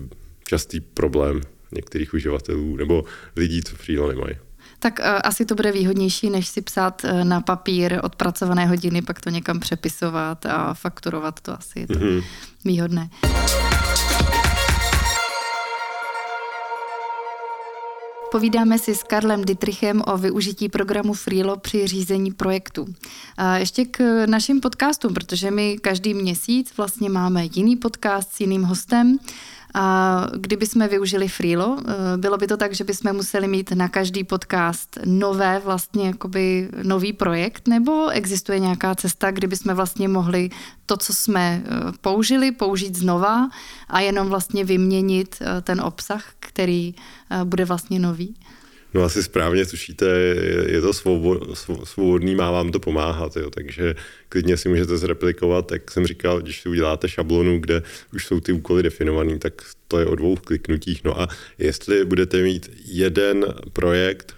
častý 0.45 0.81
problém 0.81 1.41
některých 1.73 2.15
uživatelů 2.15 2.77
nebo 2.77 3.05
lidí, 3.37 3.63
co 3.63 3.77
Freelo 3.77 4.09
nemají. 4.09 4.35
Tak 4.79 4.99
uh, 4.99 5.07
asi 5.25 5.45
to 5.45 5.55
bude 5.55 5.73
výhodnější, 5.73 6.31
než 6.31 6.49
si 6.49 6.63
psát 6.63 7.05
uh, 7.05 7.25
na 7.25 7.41
papír 7.41 8.01
odpracované 8.03 8.67
hodiny, 8.67 9.03
pak 9.03 9.21
to 9.21 9.31
někam 9.31 9.61
přepisovat 9.61 10.47
a 10.47 10.75
fakturovat, 10.75 11.41
to 11.41 11.59
asi 11.59 11.81
je 11.81 11.87
to 11.87 11.95
mm-hmm. 11.95 12.25
výhodné. 12.65 13.11
Povídáme 18.31 18.79
si 18.79 18.95
s 18.95 19.03
Karlem 19.03 19.45
Dietrichem 19.45 20.03
o 20.07 20.19
využití 20.19 20.69
programu 20.69 21.13
Freelo 21.13 21.57
při 21.57 21.87
řízení 21.87 22.33
projektu. 22.33 22.87
A 23.37 23.57
ještě 23.57 23.85
k 23.85 24.27
našim 24.27 24.61
podcastům, 24.61 25.15
protože 25.15 25.51
my 25.51 25.79
každý 25.79 26.15
měsíc 26.15 26.73
vlastně 26.77 27.11
máme 27.11 27.45
jiný 27.55 27.77
podcast 27.77 28.33
s 28.33 28.41
jiným 28.41 28.63
hostem 28.63 29.19
a 29.75 30.27
kdyby 30.37 30.67
jsme 30.67 30.89
využili 30.89 31.29
Freelo, 31.29 31.79
eh, 31.81 32.17
bylo 32.17 32.37
by 32.37 32.47
to 32.47 32.57
tak, 32.57 32.75
že 32.75 32.85
bychom 32.85 33.13
museli 33.13 33.49
mít 33.49 33.73
na 33.73 33.89
každý 33.89 34.25
podcast 34.25 34.99
nové, 35.05 35.61
vlastně 35.65 36.07
jakoby 36.07 36.69
nový 36.83 37.13
projekt, 37.13 37.69
nebo 37.69 38.09
existuje 38.09 38.59
nějaká 38.59 38.95
cesta, 38.95 39.31
kdyby 39.31 39.57
jsme 39.57 39.75
vlastně 39.75 40.09
mohli 40.09 40.51
to, 40.87 40.97
co 40.97 41.15
jsme 41.15 41.63
eh, 41.65 41.71
použili, 42.01 42.53
použít 42.53 42.97
znova 42.97 43.49
a 43.89 44.01
jenom 44.01 44.29
vlastně 44.29 44.65
vyměnit 44.65 45.37
eh, 45.41 45.61
ten 45.61 45.81
obsah, 45.81 46.25
který 46.41 46.95
bude 47.45 47.65
vlastně 47.65 47.99
nový? 47.99 48.37
No 48.95 49.03
asi 49.03 49.23
správně 49.23 49.67
tušíte, 49.67 50.07
je 50.67 50.81
to 50.81 50.93
svobodný, 51.85 52.35
má 52.35 52.51
vám 52.51 52.73
to 52.73 52.81
pomáhat, 52.81 53.37
jo, 53.37 53.51
takže 53.51 53.95
klidně 54.29 54.57
si 54.57 54.69
můžete 54.69 54.97
zreplikovat, 54.97 55.73
jak 55.73 55.91
jsem 55.91 56.07
říkal, 56.07 56.41
když 56.41 56.61
si 56.61 56.69
uděláte 56.69 57.09
šablonu, 57.09 57.61
kde 57.61 57.83
už 58.15 58.27
jsou 58.27 58.41
ty 58.41 58.53
úkoly 58.53 58.83
definované, 58.83 59.39
tak 59.39 59.63
to 59.89 59.99
je 59.99 60.07
o 60.07 60.15
dvou 60.15 60.37
kliknutích. 60.37 61.05
No 61.05 61.21
a 61.21 61.29
jestli 61.59 62.05
budete 62.05 62.43
mít 62.43 62.71
jeden 62.85 63.47
projekt, 63.73 64.35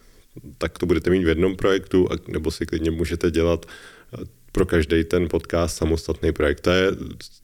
tak 0.59 0.79
to 0.79 0.87
budete 0.87 1.11
mít 1.11 1.25
v 1.25 1.29
jednom 1.29 1.57
projektu, 1.57 2.09
nebo 2.29 2.51
si 2.51 2.67
klidně 2.67 2.91
můžete 2.91 3.31
dělat 3.31 3.67
eh, 3.67 4.25
pro 4.53 4.67
každý 4.67 5.05
ten 5.05 5.29
podcast 5.29 5.77
samostatný 5.77 6.33
projekt. 6.33 6.61
To 6.61 6.71
je 6.71 6.91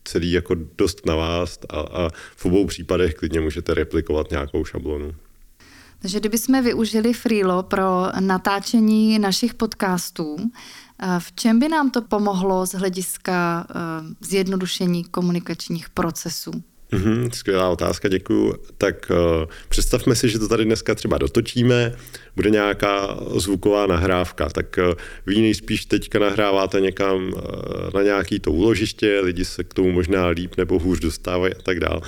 celý 0.05 0.33
jako 0.33 0.55
dost 0.79 1.07
na 1.07 1.15
vás 1.15 1.59
a, 1.69 1.81
a 1.81 2.11
v 2.37 2.47
obou 2.47 2.67
případech 2.67 3.15
klidně 3.15 3.41
můžete 3.41 3.75
replikovat 3.75 4.31
nějakou 4.31 4.65
šablonu. 4.65 5.15
Takže 6.03 6.21
kdybychom 6.21 6.65
využili 6.65 7.13
Freelo 7.13 7.63
pro 7.63 8.07
natáčení 8.21 9.19
našich 9.19 9.55
podcastů, 9.55 10.37
eh, 10.39 11.07
v 11.19 11.33
čem 11.33 11.59
by 11.59 11.69
nám 11.69 11.91
to 11.91 12.03
pomohlo 12.03 12.67
z 12.67 12.73
hlediska 12.73 13.67
eh, 13.71 13.75
zjednodušení 14.21 15.05
komunikačních 15.05 15.89
procesů? 15.89 16.53
Mm-hmm, 16.93 17.31
skvělá 17.31 17.69
otázka, 17.69 18.09
děkuju. 18.09 18.55
Tak 18.79 19.11
uh, 19.11 19.45
představme 19.69 20.17
si, 20.17 20.29
že 20.29 20.39
to 20.39 20.49
tady 20.49 20.65
dneska 20.65 20.95
třeba 20.95 21.19
dotočíme, 21.19 21.97
bude 22.37 22.51
nějaká 22.51 23.19
zvuková 23.37 23.87
nahrávka, 23.87 24.49
tak 24.49 24.79
uh, 24.79 24.95
vy 25.27 25.41
nejspíš 25.41 25.85
teďka 25.85 26.19
nahráváte 26.19 26.81
někam 26.81 27.33
uh, 27.33 27.41
na 27.95 28.03
nějaký 28.03 28.41
to 28.41 28.53
úložiště, 28.53 29.21
lidi 29.21 29.45
se 29.45 29.65
k 29.65 29.75
tomu 29.75 29.93
možná 29.93 30.27
líp 30.27 30.57
nebo 30.57 30.79
hůř 30.79 31.01
dostávají 31.01 31.55
a 31.55 31.63
tak 31.63 31.81
dále. 31.81 32.01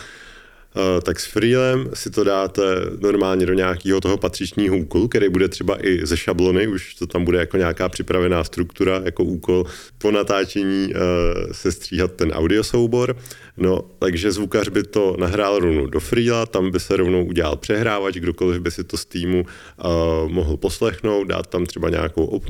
Eh, 0.77 1.01
tak 1.01 1.21
s 1.21 1.27
Freelem 1.27 1.91
si 1.95 2.11
to 2.11 2.25
dáte 2.25 2.63
normálně 3.01 3.47
do 3.47 3.55
nějakého 3.55 4.01
toho 4.01 4.17
patřičního 4.17 4.77
úkolu, 4.77 5.09
který 5.09 5.29
bude 5.29 5.49
třeba 5.49 5.87
i 5.87 6.07
ze 6.07 6.17
šablony, 6.17 6.67
už 6.67 6.95
to 6.95 7.07
tam 7.07 7.25
bude 7.25 7.39
jako 7.39 7.57
nějaká 7.57 7.89
připravená 7.89 8.45
struktura, 8.45 9.01
jako 9.05 9.25
úkol 9.25 9.65
po 9.99 10.11
natáčení 10.11 10.95
uh, 10.95 11.53
se 11.53 11.73
stříhat 11.73 12.13
ten 12.13 12.31
audio 12.33 12.65
soubor. 12.65 13.17
No, 13.57 13.81
takže 13.99 14.33
zvukař 14.33 14.69
by 14.69 14.83
to 14.83 15.17
nahrál 15.19 15.59
rovnou 15.59 15.87
do 15.87 16.01
Freela, 16.01 16.47
tam 16.47 16.71
by 16.71 16.81
se 16.81 16.97
rovnou 16.97 17.25
udělal 17.25 17.57
přehrávač, 17.57 18.15
kdokoliv 18.15 18.63
by 18.63 18.71
si 18.71 18.85
to 18.85 18.97
z 18.97 19.05
týmu 19.05 19.45
uh, 19.45 20.31
mohl 20.31 20.57
poslechnout, 20.57 21.25
dát 21.25 21.47
tam 21.47 21.67
třeba 21.67 21.91
nějakou 21.91 22.41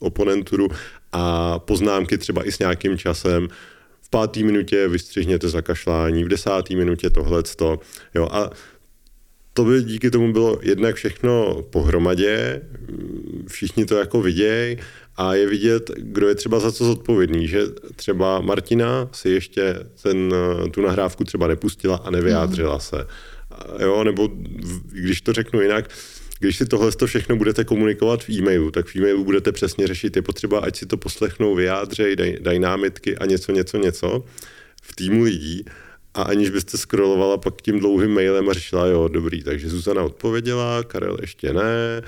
oponenturu 0.00 0.68
a 1.12 1.58
poznámky 1.58 2.18
třeba 2.18 2.46
i 2.46 2.52
s 2.52 2.58
nějakým 2.58 2.98
časem, 2.98 3.48
v 4.00 4.10
páté 4.10 4.42
minutě 4.42 4.88
vystřihněte 4.88 5.48
zakašlání, 5.48 6.24
v 6.24 6.28
desáté 6.28 6.76
minutě 6.76 7.10
tohleto. 7.10 7.80
Jo, 8.14 8.28
a 8.30 8.50
to 9.52 9.64
by 9.64 9.82
díky 9.82 10.10
tomu 10.10 10.32
bylo 10.32 10.58
jednak 10.62 10.94
všechno 10.94 11.62
pohromadě, 11.70 12.62
všichni 13.48 13.86
to 13.86 13.96
jako 13.96 14.22
vidějí 14.22 14.76
a 15.16 15.34
je 15.34 15.46
vidět, 15.46 15.90
kdo 15.96 16.28
je 16.28 16.34
třeba 16.34 16.60
za 16.60 16.72
co 16.72 16.84
zodpovědný, 16.84 17.48
že 17.48 17.62
třeba 17.96 18.40
Martina 18.40 19.08
si 19.12 19.30
ještě 19.30 19.74
ten, 20.02 20.34
tu 20.70 20.82
nahrávku 20.82 21.24
třeba 21.24 21.46
nepustila 21.46 21.96
a 21.96 22.10
nevyjádřila 22.10 22.74
mm. 22.74 22.80
se. 22.80 23.06
Jo, 23.78 24.04
nebo 24.04 24.28
když 24.92 25.20
to 25.20 25.32
řeknu 25.32 25.60
jinak, 25.60 25.90
když 26.38 26.56
si 26.56 26.66
tohle 26.66 26.90
všechno 27.06 27.36
budete 27.36 27.64
komunikovat 27.64 28.24
v 28.24 28.30
e-mailu, 28.30 28.70
tak 28.70 28.86
v 28.86 28.96
e-mailu 28.96 29.24
budete 29.24 29.52
přesně 29.52 29.86
řešit, 29.86 30.16
je 30.16 30.22
potřeba, 30.22 30.60
ať 30.60 30.76
si 30.76 30.86
to 30.86 30.96
poslechnou, 30.96 31.54
vyjádřej, 31.54 32.16
daj, 32.16 32.36
daj 32.40 32.58
námitky 32.58 33.16
a 33.16 33.26
něco, 33.26 33.52
něco, 33.52 33.78
něco 33.78 34.24
v 34.82 34.96
týmu 34.96 35.22
lidí. 35.22 35.64
A 36.14 36.22
aniž 36.22 36.50
byste 36.50 36.78
scrollovala 36.78 37.38
pak 37.38 37.62
tím 37.62 37.78
dlouhým 37.78 38.10
mailem 38.10 38.48
a 38.48 38.52
řešila, 38.52 38.86
jo, 38.86 39.08
dobrý, 39.08 39.42
takže 39.42 39.68
Zuzana 39.68 40.02
odpověděla, 40.02 40.82
Karel 40.82 41.18
ještě 41.20 41.52
ne, 41.52 42.02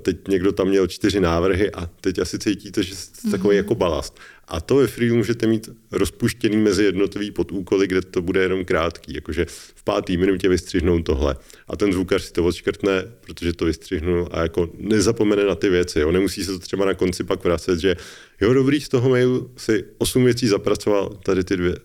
teď 0.00 0.28
někdo 0.28 0.52
tam 0.52 0.68
měl 0.68 0.86
čtyři 0.86 1.20
návrhy 1.20 1.70
a 1.70 1.86
teď 2.00 2.18
asi 2.18 2.38
cítíte, 2.38 2.82
že 2.82 2.94
jste 2.94 3.30
takový 3.30 3.54
mm-hmm. 3.54 3.56
jako 3.56 3.74
balast. 3.74 4.18
A 4.48 4.60
to 4.60 4.76
ve 4.76 4.86
Free 4.86 5.10
můžete 5.10 5.46
mít 5.46 5.68
rozpuštěný 5.92 6.56
mezi 6.56 6.84
jednotlivý 6.84 7.30
podúkoly, 7.30 7.86
kde 7.86 8.02
to 8.02 8.22
bude 8.22 8.42
jenom 8.42 8.64
krátký, 8.64 9.14
jakože 9.14 9.46
v 9.48 9.84
pátý 9.84 10.16
minutě 10.16 10.48
vystřihnout 10.48 11.04
tohle. 11.04 11.36
A 11.68 11.76
ten 11.76 11.92
zvukař 11.92 12.22
si 12.22 12.32
to 12.32 12.44
odškrtne, 12.44 13.04
protože 13.20 13.52
to 13.52 13.64
vystřihnul 13.64 14.28
a 14.30 14.42
jako 14.42 14.70
nezapomene 14.78 15.44
na 15.44 15.54
ty 15.54 15.68
věci. 15.68 16.00
Jo. 16.00 16.12
Nemusí 16.12 16.44
se 16.44 16.52
to 16.52 16.58
třeba 16.58 16.84
na 16.84 16.94
konci 16.94 17.24
pak 17.24 17.44
vracet, 17.44 17.78
že 17.80 17.96
jo, 18.40 18.54
dobrý, 18.54 18.80
z 18.80 18.88
toho 18.88 19.08
mailu 19.08 19.50
si 19.56 19.84
osm 19.98 20.24
věcí 20.24 20.48
zapracoval, 20.48 21.08
tady 21.22 21.44
ty 21.44 21.56
dvě 21.56 21.76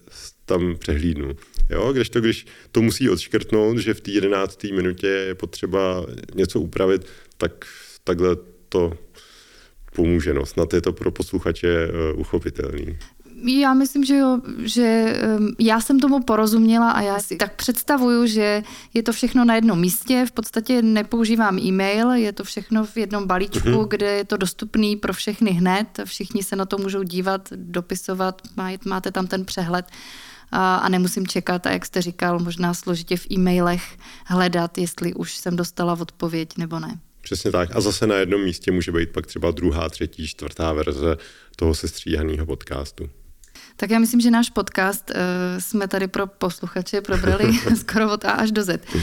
tam 0.46 0.76
přehlídnu. 0.80 1.36
Jo, 1.70 1.94
když 1.94 2.10
to, 2.10 2.22
když 2.22 2.46
to 2.72 2.82
musí 2.82 3.10
odškrtnout, 3.10 3.78
že 3.78 3.94
v 3.94 4.02
té 4.02 4.12
jedenácté 4.12 4.68
minutě 4.72 5.08
je 5.08 5.36
potřeba 5.36 6.06
něco 6.36 6.60
upravit, 6.60 7.06
tak 7.40 7.52
takhle 8.04 8.36
to 8.70 8.94
pomůže. 9.96 10.34
No. 10.34 10.46
Snad 10.46 10.74
je 10.74 10.82
to 10.82 10.94
pro 10.94 11.12
posluchače 11.12 11.88
uh, 11.88 12.20
uchopitelný. 12.20 12.98
Já 13.44 13.74
myslím, 13.74 14.04
že 14.04 14.16
jo, 14.16 14.42
že 14.58 15.14
um, 15.38 15.56
já 15.60 15.82
jsem 15.82 16.00
tomu 16.00 16.24
porozuměla 16.24 16.92
a 16.92 17.02
já 17.02 17.20
si 17.20 17.36
tak 17.36 17.56
představuju, 17.56 18.26
že 18.28 18.64
je 18.94 19.04
to 19.04 19.12
všechno 19.14 19.46
na 19.46 19.56
jednom 19.56 19.80
místě, 19.80 20.26
v 20.28 20.32
podstatě 20.32 20.82
nepoužívám 20.82 21.60
e-mail, 21.60 22.12
je 22.12 22.34
to 22.34 22.44
všechno 22.44 22.86
v 22.86 22.98
jednom 22.98 23.28
balíčku, 23.28 23.70
uh-huh. 23.70 23.88
kde 23.88 24.12
je 24.12 24.26
to 24.26 24.38
dostupný 24.38 24.96
pro 24.96 25.14
všechny 25.14 25.52
hned, 25.52 25.88
všichni 26.06 26.44
se 26.44 26.56
na 26.56 26.66
to 26.66 26.78
můžou 26.78 27.04
dívat, 27.04 27.50
dopisovat, 27.56 28.42
máte 28.86 29.12
tam 29.12 29.28
ten 29.28 29.46
přehled 29.46 29.86
a, 30.52 30.76
a 30.76 30.90
nemusím 30.90 31.28
čekat 31.28 31.68
a 31.68 31.72
jak 31.72 31.86
jste 31.86 32.02
říkal, 32.02 32.40
možná 32.40 32.74
složitě 32.74 33.18
v 33.18 33.32
e-mailech 33.32 33.98
hledat, 34.26 34.78
jestli 34.78 35.14
už 35.14 35.38
jsem 35.38 35.56
dostala 35.56 35.94
odpověď 35.94 36.58
nebo 36.58 36.80
ne. 36.80 37.00
Přesně 37.22 37.52
tak. 37.52 37.76
A 37.76 37.82
zase 37.82 38.08
na 38.08 38.16
jednom 38.16 38.42
místě 38.42 38.72
může 38.72 38.92
být 38.92 39.10
pak 39.10 39.28
třeba 39.28 39.52
druhá, 39.52 39.90
třetí, 39.90 40.28
čtvrtá 40.28 40.74
verze 40.74 41.18
toho 41.56 41.76
sestříhaného 41.76 42.46
podcastu. 42.46 43.10
Tak 43.76 43.90
já 43.90 44.00
myslím, 44.00 44.22
že 44.22 44.32
náš 44.32 44.50
podcast 44.50 45.10
uh, 45.10 45.16
jsme 45.60 45.88
tady 45.88 46.08
pro 46.08 46.28
posluchače 46.28 47.02
probrali 47.02 47.54
skoro 47.76 48.14
od 48.14 48.26
A 48.26 48.32
až 48.32 48.52
do 48.52 48.64
Z. 48.64 48.70
Uh, 48.96 49.02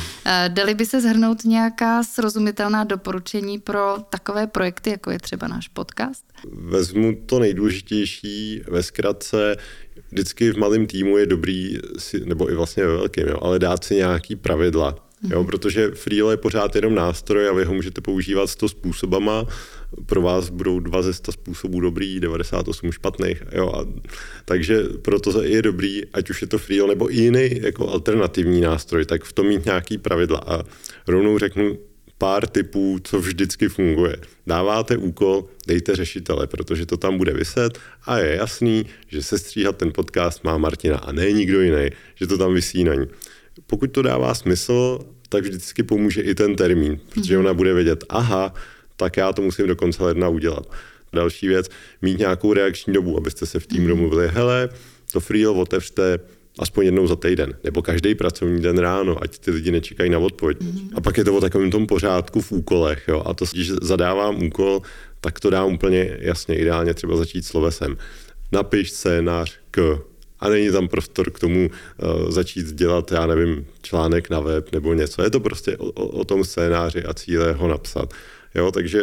dali 0.49 0.75
by 0.75 0.87
se 0.87 1.00
zhrnout 1.00 1.44
nějaká 1.44 2.02
srozumitelná 2.02 2.85
doporučení 2.85 3.58
pro 3.58 3.96
takové 4.11 4.46
projekty, 4.46 4.90
jako 4.90 5.11
je 5.11 5.18
třeba 5.18 5.49
náš 5.49 5.68
podcast? 5.68 6.25
Vezmu 6.52 7.16
to 7.26 7.38
nejdůležitější 7.38 8.62
ve 8.68 8.82
zkratce. 8.82 9.56
Vždycky 10.11 10.50
v 10.50 10.56
malém 10.56 10.87
týmu 10.87 11.16
je 11.16 11.26
dobrý, 11.26 11.78
si, 11.99 12.20
nebo 12.25 12.50
i 12.50 12.54
vlastně 12.54 12.87
ve 12.87 12.96
velkém, 12.96 13.28
jo, 13.28 13.38
ale 13.42 13.58
dát 13.58 13.85
si 13.85 13.94
nějaký 13.94 14.37
pravidla 14.37 15.06
Jo, 15.23 15.44
protože 15.44 15.90
Freelo 15.90 16.30
je 16.30 16.37
pořád 16.37 16.75
jenom 16.75 16.94
nástroj 16.94 17.49
a 17.49 17.52
vy 17.52 17.64
ho 17.64 17.75
můžete 17.75 18.00
používat 18.00 18.46
100 18.46 18.68
způsobama. 18.68 19.46
Pro 20.06 20.23
vás 20.23 20.49
budou 20.49 20.80
dva 20.80 21.02
ze 21.02 21.12
100 21.14 21.32
způsobů 21.32 21.80
dobrý, 21.80 22.20
98 22.20 22.92
špatných. 22.92 23.42
Jo, 23.52 23.73
a, 23.75 23.87
takže 24.44 24.82
proto 25.02 25.42
je 25.42 25.62
dobrý, 25.62 26.02
ať 26.12 26.30
už 26.30 26.42
je 26.42 26.49
to 26.49 26.58
Freelo 26.58 26.88
nebo 26.88 27.12
i 27.12 27.16
jiný 27.16 27.50
jako 27.62 27.88
alternativní 27.88 28.61
nástroj, 28.61 29.04
tak 29.04 29.25
v 29.25 29.32
tom 29.32 29.46
mít 29.46 29.64
nějaký 29.64 29.99
pravidla. 29.99 30.38
A 30.46 30.62
rovnou 31.06 31.38
řeknu 31.38 31.78
pár 32.18 32.46
typů, 32.46 32.99
co 33.04 33.20
vždycky 33.20 33.68
funguje. 33.68 34.16
Dáváte 34.46 34.96
úkol, 34.96 35.44
dejte 35.66 35.96
řešitele, 35.96 36.46
protože 36.46 36.87
to 36.87 36.96
tam 36.96 37.18
bude 37.18 37.32
vyset 37.32 37.78
a 38.04 38.18
je 38.18 38.37
jasný, 38.37 38.87
že 39.08 39.23
se 39.23 39.38
stříhat 39.38 39.76
ten 39.76 39.92
podcast 39.92 40.44
má 40.44 40.58
Martina 40.58 40.99
a 40.99 41.12
ne 41.12 41.32
nikdo 41.32 41.61
jiný, 41.61 41.90
že 42.14 42.26
to 42.26 42.38
tam 42.38 42.54
vysí 42.54 42.85
na 42.85 42.94
ní 42.94 43.06
pokud 43.67 43.87
to 43.93 44.03
dává 44.03 44.35
smysl, 44.35 44.99
tak 45.29 45.45
vždycky 45.45 45.83
pomůže 45.83 46.23
i 46.23 46.35
ten 46.35 46.57
termín, 46.57 47.01
protože 47.15 47.37
mhm. 47.37 47.47
ona 47.47 47.55
bude 47.55 47.75
vědět, 47.75 48.05
aha, 48.09 48.55
tak 48.97 49.17
já 49.17 49.33
to 49.33 49.43
musím 49.43 49.67
do 49.67 49.77
konce 49.77 50.05
ledna 50.05 50.29
udělat. 50.29 50.71
Další 51.13 51.49
věc, 51.49 51.69
mít 52.03 52.19
nějakou 52.19 52.53
reakční 52.53 52.93
dobu, 52.93 53.17
abyste 53.17 53.47
se 53.47 53.61
v 53.61 53.67
tým 53.67 53.81
mhm. 53.81 53.89
domluvili, 53.89 54.29
hele, 54.29 54.69
to 55.13 55.21
freelo 55.21 55.55
otevřte 55.55 56.19
aspoň 56.59 56.85
jednou 56.85 57.07
za 57.07 57.17
týden, 57.17 57.55
nebo 57.65 57.83
každý 57.83 58.15
pracovní 58.15 58.63
den 58.63 58.79
ráno, 58.79 59.23
ať 59.23 59.39
ty 59.39 59.51
lidi 59.51 59.71
nečekají 59.71 60.11
na 60.11 60.19
odpověď. 60.19 60.59
Mm-hmm. 60.59 60.91
A 60.95 61.01
pak 61.01 61.19
je 61.19 61.25
to 61.25 61.37
o 61.37 61.41
takovém 61.41 61.71
tom 61.71 61.87
pořádku 61.87 62.41
v 62.41 62.53
úkolech. 62.53 63.05
Jo? 63.09 63.23
A 63.27 63.35
to, 63.35 63.45
když 63.53 63.71
zadávám 63.71 64.43
úkol, 64.43 64.83
tak 65.21 65.41
to 65.41 65.51
dám 65.51 65.75
úplně 65.75 66.17
jasně, 66.21 66.59
ideálně 66.59 66.95
třeba 66.95 67.17
začít 67.17 67.47
slovesem. 67.47 67.97
Napiš 68.53 68.91
scénář 68.91 69.59
k 69.71 69.99
a 70.40 70.49
není 70.49 70.71
tam 70.71 70.88
prostor 70.88 71.31
k 71.31 71.38
tomu 71.38 71.71
uh, 71.71 72.31
začít 72.31 72.66
dělat, 72.66 73.12
já 73.12 73.26
nevím, 73.26 73.66
článek 73.83 74.31
na 74.31 74.40
web 74.40 74.73
nebo 74.73 74.95
něco. 74.95 75.23
Je 75.23 75.31
to 75.31 75.40
prostě 75.40 75.76
o, 75.76 75.90
o 75.90 76.25
tom 76.25 76.45
scénáři 76.45 77.05
a 77.05 77.14
cíle 77.14 77.52
ho 77.52 77.69
napsat. 77.69 78.14
Jo, 78.55 78.73
takže 78.73 79.02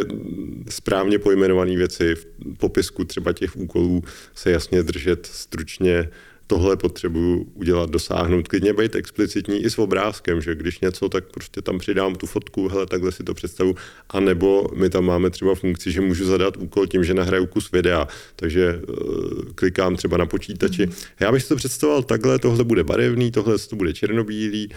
správně 0.69 1.19
pojmenované 1.19 1.75
věci 1.75 2.15
v 2.15 2.25
popisku 2.57 3.03
třeba 3.03 3.33
těch 3.33 3.55
úkolů 3.55 4.03
se 4.35 4.51
jasně 4.51 4.83
držet 4.83 5.25
stručně 5.25 6.09
tohle 6.47 6.77
potřebuju 6.77 7.51
udělat, 7.53 7.89
dosáhnout, 7.89 8.47
klidně 8.47 8.73
být 8.73 8.95
explicitní 8.95 9.63
i 9.63 9.69
s 9.69 9.79
obrázkem, 9.79 10.41
že 10.41 10.55
když 10.55 10.79
něco, 10.79 11.09
tak 11.09 11.23
prostě 11.31 11.61
tam 11.61 11.79
přidám 11.79 12.15
tu 12.15 12.25
fotku, 12.25 12.67
hele, 12.67 12.85
takhle 12.85 13.11
si 13.11 13.23
to 13.23 13.33
představu, 13.33 13.75
a 14.09 14.19
nebo 14.19 14.67
my 14.75 14.89
tam 14.89 15.05
máme 15.05 15.29
třeba 15.29 15.55
funkci, 15.55 15.91
že 15.91 16.01
můžu 16.01 16.25
zadat 16.25 16.57
úkol 16.57 16.87
tím, 16.87 17.03
že 17.03 17.13
nahraju 17.13 17.45
kus 17.45 17.71
videa, 17.71 18.07
takže 18.35 18.81
uh, 18.87 19.43
klikám 19.55 19.95
třeba 19.95 20.17
na 20.17 20.25
počítači. 20.25 20.85
Mm. 20.85 20.93
Já 21.19 21.31
bych 21.31 21.43
si 21.43 21.49
to 21.49 21.55
představoval 21.55 22.03
takhle, 22.03 22.39
tohle 22.39 22.63
bude 22.63 22.83
barevný, 22.83 23.31
tohle 23.31 23.57
to 23.59 23.75
bude 23.75 23.93
černobílý, 23.93 24.69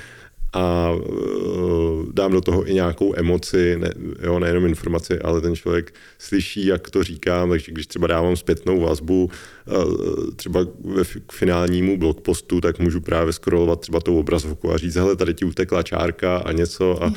a 0.56 0.90
uh, 0.90 2.12
dám 2.12 2.32
do 2.32 2.40
toho 2.40 2.70
i 2.70 2.74
nějakou 2.74 3.14
emoci, 3.16 3.76
ne, 3.78 3.90
jo, 4.22 4.38
nejenom 4.38 4.66
informaci, 4.66 5.18
ale 5.18 5.40
ten 5.40 5.56
člověk 5.56 5.94
slyší, 6.18 6.66
jak 6.66 6.90
to 6.90 7.02
říkám, 7.02 7.50
takže 7.50 7.72
když 7.72 7.86
třeba 7.86 8.06
dávám 8.06 8.36
zpětnou 8.36 8.80
vazbu 8.80 9.30
uh, 9.66 10.30
třeba 10.36 10.66
ve, 10.84 11.04
k 11.04 11.32
finálnímu 11.32 11.98
blogpostu, 11.98 12.60
tak 12.60 12.78
můžu 12.78 13.00
právě 13.00 13.32
scrollovat 13.32 13.80
třeba 13.80 14.00
tou 14.00 14.18
obrazovku 14.18 14.72
a 14.72 14.78
říct, 14.78 14.94
hele, 14.94 15.16
tady 15.16 15.34
ti 15.34 15.44
utekla 15.44 15.82
čárka 15.82 16.36
a 16.36 16.52
něco 16.52 17.02
a, 17.02 17.12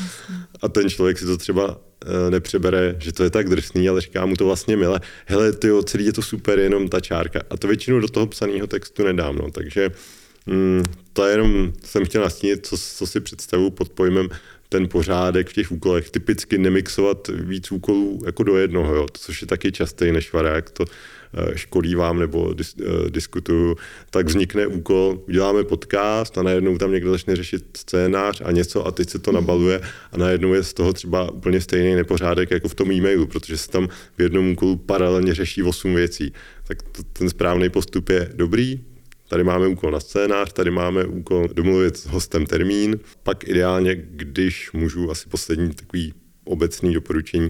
a 0.61 0.67
ten 0.67 0.89
člověk 0.89 1.17
si 1.17 1.25
to 1.25 1.37
třeba 1.37 1.65
uh, 1.67 2.29
nepřebere, 2.29 2.95
že 2.99 3.13
to 3.13 3.23
je 3.23 3.29
tak 3.29 3.49
drsný, 3.49 3.89
ale 3.89 4.01
říká 4.01 4.25
mu 4.25 4.35
to 4.35 4.45
vlastně 4.45 4.77
milé, 4.77 4.99
hele, 5.25 5.51
ty 5.51 5.67
celý 5.83 6.05
je 6.05 6.13
to 6.13 6.21
super, 6.21 6.59
jenom 6.59 6.87
ta 6.87 6.99
čárka. 6.99 7.41
A 7.49 7.57
to 7.57 7.67
většinou 7.67 7.99
do 7.99 8.07
toho 8.07 8.27
psaného 8.27 8.67
textu 8.67 9.03
nedám, 9.03 9.35
no, 9.35 9.51
takže 9.51 9.91
Mm, 10.49 10.83
to 11.13 11.25
jenom 11.25 11.73
jsem 11.83 12.05
chtěl 12.05 12.21
nastínit, 12.21 12.65
co, 12.65 12.77
co 12.77 13.07
si 13.07 13.19
představuji 13.19 13.69
pod 13.69 13.89
pojmem 13.89 14.29
ten 14.69 14.87
pořádek 14.87 15.49
v 15.49 15.53
těch 15.53 15.71
úkolech. 15.71 16.09
Typicky 16.09 16.57
nemixovat 16.57 17.27
víc 17.27 17.71
úkolů 17.71 18.21
jako 18.25 18.43
do 18.43 18.57
jednoho, 18.57 18.95
jo, 18.95 19.05
což 19.13 19.41
je 19.41 19.47
taky 19.47 19.71
častý 19.71 20.11
než 20.11 20.31
jak 20.53 20.69
to 20.69 20.85
eh, 21.33 21.57
školí 21.57 21.95
vám 21.95 22.19
nebo 22.19 22.53
dis, 22.53 22.75
uh, 22.75 23.09
diskutuju, 23.09 23.75
tak 24.09 24.27
vznikne 24.27 24.67
úkol, 24.67 25.21
uděláme 25.27 25.63
podcast 25.63 26.37
a 26.37 26.43
najednou 26.43 26.77
tam 26.77 26.91
někdo 26.91 27.11
začne 27.11 27.35
řešit 27.35 27.65
scénář 27.77 28.41
a 28.45 28.51
něco 28.51 28.87
a 28.87 28.91
teď 28.91 29.09
se 29.09 29.19
to 29.19 29.31
nabaluje 29.31 29.81
a 30.11 30.17
najednou 30.17 30.53
je 30.53 30.63
z 30.63 30.73
toho 30.73 30.93
třeba 30.93 31.31
úplně 31.31 31.61
stejný 31.61 31.95
nepořádek 31.95 32.51
jako 32.51 32.67
v 32.69 32.75
tom 32.75 32.91
e-mailu, 32.91 33.27
protože 33.27 33.57
se 33.57 33.69
tam 33.69 33.87
v 34.17 34.21
jednom 34.21 34.51
úkolu 34.51 34.75
paralelně 34.75 35.33
řeší 35.33 35.63
8 35.63 35.95
věcí. 35.95 36.33
Tak 36.67 36.81
to, 36.81 37.03
ten 37.13 37.29
správný 37.29 37.69
postup 37.69 38.09
je 38.09 38.31
dobrý, 38.35 38.79
Tady 39.29 39.43
máme 39.43 39.67
úkol 39.67 39.91
na 39.91 39.99
scénář, 39.99 40.53
tady 40.53 40.71
máme 40.71 41.05
úkol 41.05 41.47
domluvit 41.53 41.97
s 41.97 42.05
hostem 42.05 42.45
termín. 42.45 42.99
Pak 43.23 43.47
ideálně, 43.47 43.95
když 43.95 44.71
můžu, 44.71 45.11
asi 45.11 45.29
poslední 45.29 45.73
takový 45.73 46.13
obecný 46.45 46.93
doporučení, 46.93 47.49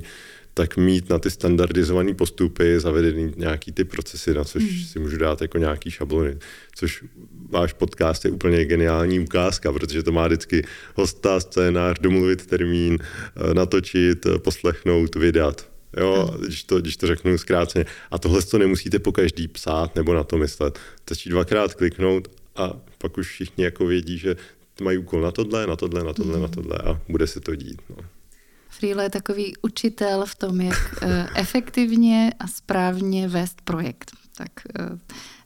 tak 0.53 0.77
mít 0.77 1.09
na 1.09 1.19
ty 1.19 1.31
standardizované 1.31 2.13
postupy 2.13 2.79
zavedený 2.79 3.33
nějaký 3.37 3.71
ty 3.71 3.83
procesy, 3.83 4.33
na 4.33 4.43
což 4.43 4.63
hmm. 4.63 4.83
si 4.83 4.99
můžu 4.99 5.17
dát 5.17 5.41
jako 5.41 5.57
nějaký 5.57 5.91
šablony, 5.91 6.37
což 6.75 7.03
váš 7.49 7.73
podcast 7.73 8.25
je 8.25 8.31
úplně 8.31 8.65
geniální 8.65 9.19
ukázka, 9.19 9.73
protože 9.73 10.03
to 10.03 10.11
má 10.11 10.27
vždycky 10.27 10.65
hosta, 10.95 11.39
scénář, 11.39 11.99
domluvit 11.99 12.45
termín, 12.45 12.97
eh, 13.01 13.53
natočit, 13.53 14.25
eh, 14.25 14.39
poslechnout, 14.39 15.15
vydat. 15.15 15.78
Jo, 15.97 16.35
když 16.45 16.63
to, 16.63 16.81
když 16.81 16.97
to 16.97 17.07
řeknu 17.07 17.37
zkráceně. 17.37 17.85
A 18.11 18.19
tohle 18.19 18.41
to 18.41 18.57
nemusíte 18.57 18.99
po 18.99 19.11
každý 19.11 19.47
psát 19.47 19.95
nebo 19.95 20.13
na 20.13 20.23
to 20.23 20.37
myslet. 20.37 20.79
Stačí 21.01 21.29
dvakrát 21.29 21.73
kliknout 21.73 22.27
a 22.55 22.73
pak 22.97 23.17
už 23.17 23.27
všichni 23.27 23.63
jako 23.63 23.85
vědí, 23.85 24.17
že 24.17 24.35
mají 24.81 24.97
úkol 24.97 25.21
na 25.21 25.31
tohle, 25.31 25.67
na 25.67 25.75
tohle, 25.75 26.03
na 26.03 26.13
tohle, 26.13 26.35
mm. 26.35 26.41
na 26.41 26.47
tohle 26.47 26.77
a 26.77 27.01
bude 27.09 27.27
se 27.27 27.39
to 27.39 27.55
dít. 27.55 27.81
No. 27.89 27.95
Freelo 28.69 29.01
je 29.01 29.09
takový 29.09 29.53
učitel 29.61 30.25
v 30.25 30.35
tom, 30.35 30.61
jak 30.61 30.95
eh, 31.01 31.27
efektivně 31.35 32.31
a 32.39 32.47
správně 32.47 33.27
vést 33.27 33.61
projekt. 33.61 34.11
Tak 34.37 34.51
eh, 34.79 34.97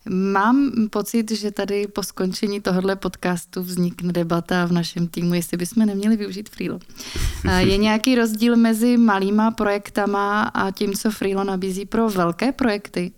Mám 0.09 0.71
pocit, 0.89 1.31
že 1.31 1.51
tady 1.51 1.87
po 1.87 2.03
skončení 2.03 2.61
tohohle 2.61 2.95
podcastu 2.95 3.63
vznikne 3.63 4.13
debata 4.13 4.65
v 4.65 4.71
našem 4.71 5.07
týmu, 5.07 5.33
jestli 5.33 5.57
bychom 5.57 5.85
neměli 5.85 6.17
využít 6.17 6.49
Freelo. 6.49 6.79
Je 7.57 7.77
nějaký 7.77 8.15
rozdíl 8.15 8.55
mezi 8.55 8.97
malýma 8.97 9.51
projektama 9.51 10.43
a 10.43 10.71
tím, 10.71 10.93
co 10.93 11.11
Freelo 11.11 11.43
nabízí 11.43 11.85
pro 11.85 12.09
velké 12.09 12.51
projekty? 12.51 13.11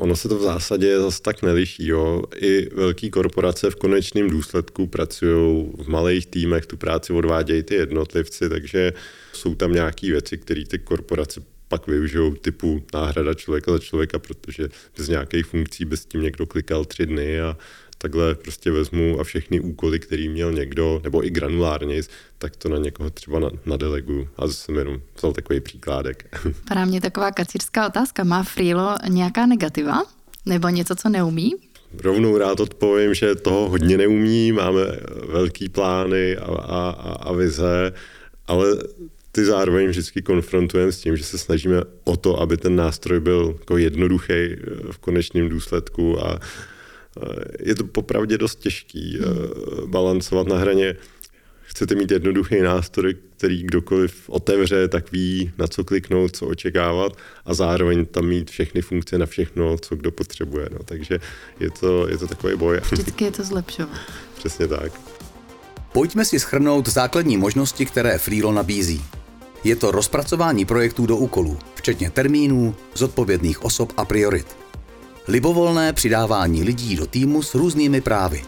Ono 0.00 0.16
se 0.16 0.28
to 0.28 0.38
v 0.38 0.42
zásadě 0.42 1.00
zase 1.00 1.22
tak 1.22 1.42
neliší. 1.42 1.86
Jo. 1.86 2.22
I 2.36 2.74
velké 2.74 3.10
korporace 3.10 3.70
v 3.70 3.76
konečném 3.76 4.30
důsledku 4.30 4.86
pracují 4.86 5.70
v 5.78 5.88
malých 5.88 6.26
týmech, 6.26 6.66
tu 6.66 6.76
práci 6.76 7.12
odvádějí 7.12 7.62
ty 7.62 7.74
jednotlivci, 7.74 8.48
takže 8.48 8.92
jsou 9.32 9.54
tam 9.54 9.72
nějaké 9.72 10.06
věci, 10.06 10.38
které 10.38 10.64
ty 10.64 10.78
korporace 10.78 11.40
pak 11.68 11.86
využijou 11.86 12.34
typu 12.34 12.82
náhrada 12.94 13.34
člověka 13.34 13.72
za 13.72 13.78
člověka, 13.78 14.18
protože 14.18 14.68
bez 14.96 15.08
nějakých 15.08 15.46
funkcí 15.46 15.84
bez 15.84 16.04
tím 16.04 16.22
někdo 16.22 16.46
klikal 16.46 16.84
tři 16.84 17.06
dny 17.06 17.40
a 17.40 17.56
takhle 17.98 18.34
prostě 18.34 18.70
vezmu 18.70 19.20
a 19.20 19.24
všechny 19.24 19.60
úkoly, 19.60 20.00
který 20.00 20.28
měl 20.28 20.52
někdo, 20.52 21.00
nebo 21.04 21.26
i 21.26 21.30
granulárně, 21.30 22.02
tak 22.38 22.56
to 22.56 22.68
na 22.68 22.78
někoho 22.78 23.10
třeba 23.10 23.50
nadelegu. 23.66 24.28
A 24.36 24.46
zase 24.46 24.58
jsem 24.58 24.74
jenom 24.74 25.00
vzal 25.16 25.32
takový 25.32 25.60
příkládek. 25.60 26.38
Para 26.68 26.84
mě 26.84 27.00
taková 27.00 27.30
kacířská 27.30 27.86
otázka. 27.86 28.24
Má 28.24 28.42
Freelo 28.42 28.94
nějaká 29.08 29.46
negativa? 29.46 30.02
Nebo 30.46 30.68
něco, 30.68 30.94
co 30.94 31.08
neumí? 31.08 31.54
Rovnou 32.02 32.38
rád 32.38 32.60
odpovím, 32.60 33.14
že 33.14 33.34
toho 33.34 33.68
hodně 33.68 33.96
neumí, 33.96 34.52
máme 34.52 34.80
velký 35.28 35.68
plány 35.68 36.36
a, 36.36 36.44
a, 36.44 36.90
a 37.20 37.32
vize, 37.32 37.92
ale 38.46 38.66
ty 39.34 39.44
zároveň 39.44 39.88
vždycky 39.88 40.22
konfrontujeme 40.22 40.92
s 40.92 41.00
tím, 41.00 41.16
že 41.16 41.24
se 41.24 41.38
snažíme 41.38 41.82
o 42.04 42.16
to, 42.16 42.40
aby 42.40 42.56
ten 42.56 42.76
nástroj 42.76 43.20
byl 43.20 43.54
jako 43.58 43.78
jednoduchý 43.78 44.32
eh, 44.32 44.56
v 44.90 44.98
konečném 44.98 45.48
důsledku 45.48 46.26
a 46.26 46.38
eh, 46.38 47.44
je 47.60 47.74
to 47.74 47.84
popravdě 47.84 48.38
dost 48.38 48.58
těžký 48.58 49.18
eh, 49.18 49.26
balancovat 49.86 50.46
na 50.46 50.56
hraně. 50.56 50.96
Chcete 51.62 51.94
mít 51.94 52.10
jednoduchý 52.10 52.60
nástroj, 52.60 53.14
který 53.36 53.62
kdokoliv 53.62 54.30
otevře, 54.30 54.88
tak 54.88 55.12
ví, 55.12 55.52
na 55.58 55.66
co 55.66 55.84
kliknout, 55.84 56.36
co 56.36 56.46
očekávat 56.46 57.12
a 57.44 57.54
zároveň 57.54 58.06
tam 58.06 58.26
mít 58.26 58.50
všechny 58.50 58.82
funkce 58.82 59.18
na 59.18 59.26
všechno, 59.26 59.78
co 59.78 59.96
kdo 59.96 60.10
potřebuje. 60.10 60.68
No, 60.72 60.78
takže 60.84 61.18
je 61.60 61.70
to, 61.70 62.08
je 62.08 62.18
to 62.18 62.26
takový 62.26 62.56
boj. 62.56 62.80
Vždycky 62.92 63.24
je 63.24 63.30
to 63.30 63.42
zlepšovat. 63.42 64.00
Přesně 64.38 64.68
tak. 64.68 64.92
Pojďme 65.92 66.24
si 66.24 66.40
schrnout 66.40 66.88
základní 66.88 67.36
možnosti, 67.36 67.86
které 67.86 68.18
Freelo 68.18 68.52
nabízí. 68.52 69.04
Je 69.64 69.76
to 69.76 69.90
rozpracování 69.90 70.64
projektů 70.64 71.06
do 71.06 71.16
úkolů, 71.16 71.58
včetně 71.74 72.10
termínů, 72.10 72.74
zodpovědných 72.94 73.64
osob 73.64 73.92
a 73.96 74.04
priorit. 74.04 74.56
Libovolné 75.28 75.92
přidávání 75.92 76.62
lidí 76.62 76.96
do 76.96 77.06
týmu 77.06 77.42
s 77.42 77.54
různými 77.54 78.00
právy. 78.00 78.42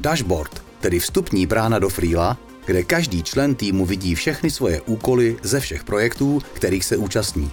Dashboard, 0.00 0.62
tedy 0.80 0.98
vstupní 0.98 1.46
brána 1.46 1.78
do 1.78 1.88
Freela, 1.88 2.38
kde 2.66 2.82
každý 2.82 3.22
člen 3.22 3.54
týmu 3.54 3.86
vidí 3.86 4.14
všechny 4.14 4.50
svoje 4.50 4.80
úkoly 4.80 5.36
ze 5.42 5.60
všech 5.60 5.84
projektů, 5.84 6.42
kterých 6.52 6.84
se 6.84 6.96
účastní. 6.96 7.50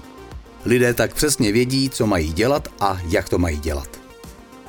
Lidé 0.66 0.94
tak 0.94 1.14
přesně 1.14 1.52
vědí, 1.52 1.90
co 1.90 2.08
mají 2.08 2.34
dělat 2.34 2.68
a 2.80 3.02
jak 3.10 3.30
to 3.30 3.38
mají 3.38 3.60
dělat. 3.60 4.00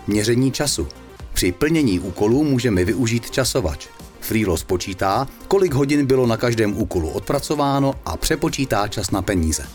Měření 0.06 0.52
času. 0.52 0.88
Při 1.32 1.52
plnění 1.52 2.00
úkolů 2.00 2.44
můžeme 2.44 2.84
využít 2.84 3.30
časovač. 3.30 3.88
Freelo 4.22 4.56
spočítá, 4.56 5.26
kolik 5.48 5.74
hodin 5.74 6.06
bylo 6.06 6.26
na 6.26 6.36
každém 6.36 6.76
úkolu 6.76 7.08
odpracováno 7.08 7.94
a 8.04 8.16
přepočítá 8.16 8.88
čas 8.88 9.10
na 9.10 9.22
peníze. 9.22 9.66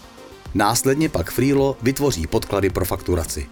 Následně 0.56 1.10
pak 1.10 1.32
Freelo 1.32 1.78
vytvoří 1.82 2.28
podklady 2.28 2.70
pro 2.70 2.86
fakturaci. 2.86 3.48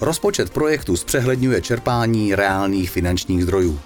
Rozpočet 0.00 0.50
projektu 0.50 0.96
zpřehledňuje 0.96 1.62
čerpání 1.62 2.34
reálných 2.34 2.90
finančních 2.90 3.42
zdrojů. 3.42 3.80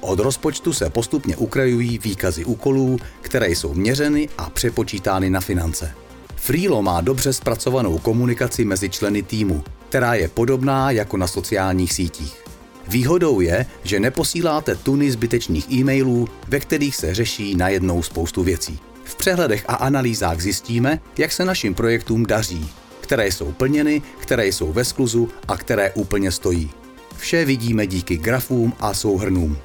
Od 0.00 0.18
rozpočtu 0.18 0.72
se 0.72 0.90
postupně 0.90 1.36
ukrajují 1.36 1.98
výkazy 1.98 2.44
úkolů, 2.44 2.98
které 3.20 3.50
jsou 3.50 3.74
měřeny 3.74 4.28
a 4.38 4.50
přepočítány 4.50 5.30
na 5.30 5.40
finance. 5.40 5.94
Freelo 6.36 6.82
má 6.82 7.00
dobře 7.00 7.32
zpracovanou 7.32 7.98
komunikaci 7.98 8.64
mezi 8.64 8.88
členy 8.90 9.22
týmu, 9.22 9.64
která 9.88 10.14
je 10.14 10.28
podobná 10.28 10.90
jako 10.90 11.16
na 11.16 11.26
sociálních 11.26 11.92
sítích. 11.92 12.47
Výhodou 12.88 13.40
je, 13.40 13.66
že 13.82 14.00
neposíláte 14.00 14.74
tuny 14.74 15.10
zbytečných 15.10 15.72
e-mailů, 15.72 16.28
ve 16.48 16.60
kterých 16.60 16.96
se 16.96 17.14
řeší 17.14 17.54
najednou 17.54 18.02
spoustu 18.02 18.42
věcí. 18.42 18.78
V 19.04 19.14
přehledech 19.14 19.64
a 19.68 19.74
analýzách 19.74 20.40
zjistíme, 20.40 21.00
jak 21.18 21.32
se 21.32 21.44
našim 21.44 21.74
projektům 21.74 22.26
daří, 22.26 22.70
které 23.00 23.26
jsou 23.26 23.52
plněny, 23.52 24.02
které 24.18 24.46
jsou 24.46 24.72
ve 24.72 24.84
skluzu 24.84 25.28
a 25.48 25.56
které 25.56 25.90
úplně 25.90 26.32
stojí. 26.32 26.70
Vše 27.16 27.44
vidíme 27.44 27.86
díky 27.86 28.16
grafům 28.16 28.72
a 28.80 28.94
souhrnům. 28.94 29.58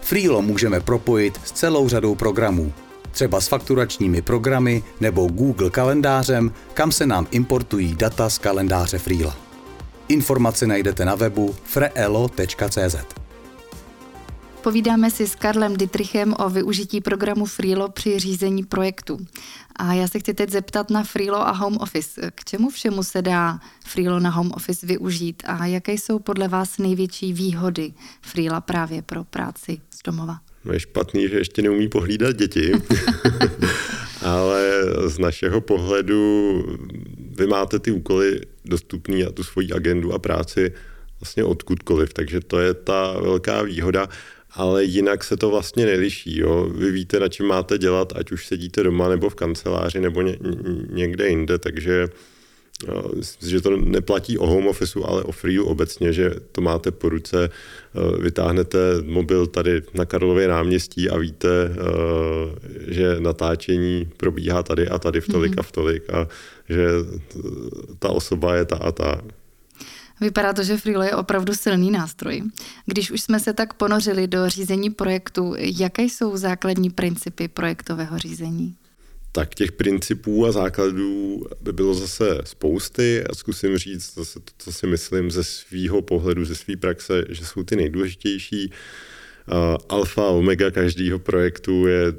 Freelo 0.00 0.42
můžeme 0.42 0.80
propojit 0.80 1.40
s 1.44 1.52
celou 1.52 1.88
řadou 1.88 2.14
programů, 2.14 2.72
třeba 3.10 3.40
s 3.40 3.48
fakturačními 3.48 4.22
programy 4.22 4.82
nebo 5.00 5.26
Google 5.26 5.70
kalendářem, 5.70 6.52
kam 6.74 6.92
se 6.92 7.06
nám 7.06 7.26
importují 7.30 7.94
data 7.94 8.30
z 8.30 8.38
kalendáře 8.38 8.98
Freela. 8.98 9.41
Informace 10.08 10.66
najdete 10.66 11.04
na 11.04 11.14
webu 11.14 11.56
freelo.cz. 11.64 12.96
Povídáme 14.62 15.10
si 15.10 15.26
s 15.26 15.34
Karlem 15.34 15.76
Dietrichem 15.76 16.34
o 16.38 16.50
využití 16.50 17.00
programu 17.00 17.46
Freelo 17.46 17.88
při 17.88 18.18
řízení 18.18 18.64
projektu. 18.64 19.18
A 19.76 19.94
já 19.94 20.08
se 20.08 20.18
chci 20.18 20.34
teď 20.34 20.50
zeptat 20.50 20.90
na 20.90 21.04
Freelo 21.04 21.48
a 21.48 21.50
Home 21.50 21.76
Office. 21.76 22.30
K 22.34 22.44
čemu 22.44 22.70
všemu 22.70 23.02
se 23.02 23.22
dá 23.22 23.60
Freelo 23.84 24.20
na 24.20 24.30
Home 24.30 24.52
Office 24.52 24.86
využít 24.86 25.42
a 25.46 25.66
jaké 25.66 25.92
jsou 25.92 26.18
podle 26.18 26.48
vás 26.48 26.78
největší 26.78 27.32
výhody 27.32 27.92
Freela 28.20 28.60
právě 28.60 29.02
pro 29.02 29.24
práci 29.24 29.80
z 29.90 30.02
domova? 30.04 30.38
No 30.64 30.72
je 30.72 30.80
špatný, 30.80 31.28
že 31.28 31.38
ještě 31.38 31.62
neumí 31.62 31.88
pohlídat 31.88 32.36
děti, 32.36 32.72
ale 34.22 34.84
z 35.06 35.18
našeho 35.18 35.60
pohledu 35.60 36.62
vy 37.38 37.46
máte 37.46 37.78
ty 37.78 37.90
úkoly 37.90 38.40
dostupný 38.64 39.24
a 39.24 39.30
tu 39.30 39.42
svoji 39.42 39.72
agendu 39.72 40.12
a 40.12 40.18
práci 40.18 40.72
vlastně 41.20 41.44
odkudkoliv, 41.44 42.12
takže 42.12 42.40
to 42.40 42.60
je 42.60 42.74
ta 42.74 43.20
velká 43.20 43.62
výhoda 43.62 44.08
ale 44.54 44.84
jinak 44.84 45.24
se 45.24 45.36
to 45.36 45.50
vlastně 45.50 45.86
neliší. 45.86 46.38
Jo. 46.38 46.68
Vy 46.74 46.90
víte, 46.90 47.20
na 47.20 47.28
čem 47.28 47.46
máte 47.46 47.78
dělat, 47.78 48.12
ať 48.16 48.32
už 48.32 48.46
sedíte 48.46 48.82
doma 48.82 49.08
nebo 49.08 49.30
v 49.30 49.34
kanceláři 49.34 50.00
nebo 50.00 50.22
ně, 50.22 50.38
někde 50.90 51.28
jinde, 51.28 51.58
takže 51.58 52.08
že 53.40 53.60
to 53.60 53.76
neplatí 53.76 54.38
o 54.38 54.46
home 54.46 54.66
office, 54.66 54.98
ale 55.04 55.22
o 55.22 55.32
free 55.32 55.60
obecně, 55.60 56.12
že 56.12 56.34
to 56.52 56.60
máte 56.60 56.90
po 56.90 57.08
ruce, 57.08 57.50
vytáhnete 58.18 58.78
mobil 59.04 59.46
tady 59.46 59.82
na 59.94 60.04
Karlově 60.04 60.48
náměstí 60.48 61.10
a 61.10 61.18
víte, 61.18 61.48
že 62.88 63.20
natáčení 63.20 64.08
probíhá 64.16 64.62
tady 64.62 64.88
a 64.88 64.98
tady 64.98 65.20
v 65.20 65.28
tolik 65.28 65.58
a 65.58 65.62
v 65.62 65.72
tolik 65.72 66.10
a 66.10 66.28
že 66.68 66.88
ta 67.98 68.08
osoba 68.08 68.54
je 68.54 68.64
ta 68.64 68.76
a 68.76 68.92
ta. 68.92 69.20
Vypadá 70.20 70.52
to, 70.52 70.62
že 70.62 70.76
Freelo 70.76 71.02
je 71.02 71.16
opravdu 71.16 71.54
silný 71.54 71.90
nástroj. 71.90 72.42
Když 72.86 73.10
už 73.10 73.20
jsme 73.20 73.40
se 73.40 73.52
tak 73.52 73.74
ponořili 73.74 74.26
do 74.26 74.48
řízení 74.48 74.90
projektu, 74.90 75.54
jaké 75.58 76.02
jsou 76.02 76.36
základní 76.36 76.90
principy 76.90 77.48
projektového 77.48 78.18
řízení? 78.18 78.76
Tak 79.32 79.54
těch 79.54 79.72
principů 79.72 80.46
a 80.46 80.52
základů 80.52 81.42
by 81.60 81.72
bylo 81.72 81.94
zase 81.94 82.38
spousty 82.44 83.24
a 83.24 83.34
zkusím 83.34 83.78
říct 83.78 84.14
zase 84.14 84.40
to, 84.40 84.52
co 84.58 84.72
si 84.72 84.86
myslím 84.86 85.30
ze 85.30 85.44
svého 85.44 86.02
pohledu, 86.02 86.44
ze 86.44 86.54
své 86.54 86.76
praxe, 86.76 87.24
že 87.28 87.46
jsou 87.46 87.62
ty 87.62 87.76
nejdůležitější 87.76 88.72
alfa 89.88 90.28
omega 90.28 90.70
každého 90.70 91.18
projektu 91.18 91.86
je 91.86 92.12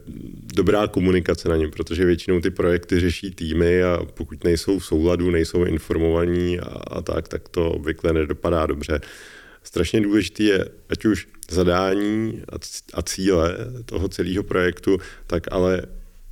dobrá 0.56 0.88
komunikace 0.88 1.50
na 1.50 1.56
něm, 1.56 1.72
protože 1.72 2.06
většinou 2.06 2.42
ty 2.42 2.52
projekty 2.52 3.00
řeší 3.00 3.32
týmy 3.32 3.84
a 3.84 4.00
pokud 4.14 4.44
nejsou 4.44 4.80
v 4.80 4.86
souladu, 4.86 5.32
nejsou 5.32 5.64
informovaní 5.64 6.60
a, 6.60 6.66
a 6.68 7.02
tak, 7.02 7.28
tak 7.28 7.50
to 7.50 7.72
obvykle 7.72 8.14
nedopadá 8.14 8.66
dobře. 8.66 9.02
Strašně 9.64 10.02
důležité 10.02 10.44
je, 10.44 10.70
ať 10.90 11.06
už 11.06 11.28
zadání 11.52 12.44
a 12.94 13.02
cíle 13.02 13.58
toho 13.86 14.10
celého 14.10 14.44
projektu, 14.44 14.98
tak 15.28 15.44
ale 15.52 15.82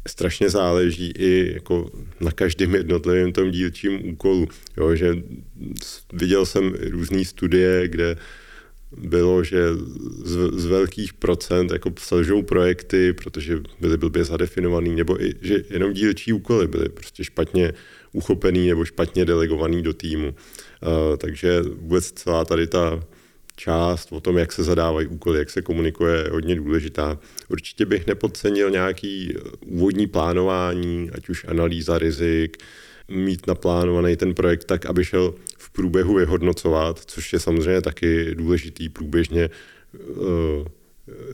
strašně 0.08 0.50
záleží 0.50 1.12
i 1.18 1.54
jako 1.54 1.92
na 2.20 2.32
každém 2.32 2.76
jednotlivém 2.76 3.32
tom 3.32 3.52
dílčím 3.52 4.10
úkolu. 4.10 4.48
Jo, 4.78 4.96
že 4.96 5.16
viděl 6.14 6.46
jsem 6.46 6.74
různé 6.90 7.26
studie, 7.26 7.88
kde 7.88 8.16
bylo, 8.98 9.44
že 9.44 9.74
z, 10.24 10.60
z 10.60 10.66
velkých 10.66 11.14
procent 11.14 11.72
jako 11.72 11.94
selžou 12.00 12.42
projekty, 12.42 13.14
protože 13.14 13.62
byly 13.80 13.98
blbě 13.98 14.24
zadefinovaný, 14.24 14.96
nebo 14.96 15.24
i, 15.24 15.34
že 15.42 15.64
jenom 15.70 15.94
dílčí 15.94 16.34
úkoly 16.34 16.68
byly 16.68 16.90
prostě 16.90 17.24
špatně 17.24 17.74
uchopený 18.14 18.68
nebo 18.68 18.86
špatně 18.86 19.26
delegovaný 19.26 19.82
do 19.82 19.94
týmu. 19.94 20.28
Uh, 20.28 21.18
takže 21.18 21.62
vůbec 21.62 22.12
celá 22.12 22.46
tady 22.46 22.68
ta 22.68 23.04
část 23.62 24.12
o 24.12 24.20
tom, 24.20 24.38
jak 24.38 24.52
se 24.52 24.64
zadávají 24.64 25.08
úkoly, 25.08 25.40
jak 25.40 25.50
se 25.50 25.62
komunikuje, 25.62 26.16
je 26.16 26.32
hodně 26.32 26.56
důležitá. 26.56 27.20
Určitě 27.50 27.86
bych 27.86 28.08
nepodcenil 28.08 28.70
nějaký 28.70 29.34
úvodní 29.66 30.08
plánování, 30.08 31.10
ať 31.14 31.30
už 31.30 31.46
analýza 31.48 32.00
rizik, 32.00 32.58
mít 33.08 33.48
naplánovaný 33.48 34.16
ten 34.18 34.34
projekt 34.34 34.64
tak, 34.66 34.86
aby 34.86 35.06
šel 35.06 35.34
v 35.58 35.70
průběhu 35.70 36.14
vyhodnocovat, 36.14 37.00
což 37.06 37.34
je 37.34 37.40
samozřejmě 37.40 37.82
taky 37.82 38.36
důležitý 38.36 38.90
průběžně 38.90 39.50
uh, 39.50 40.68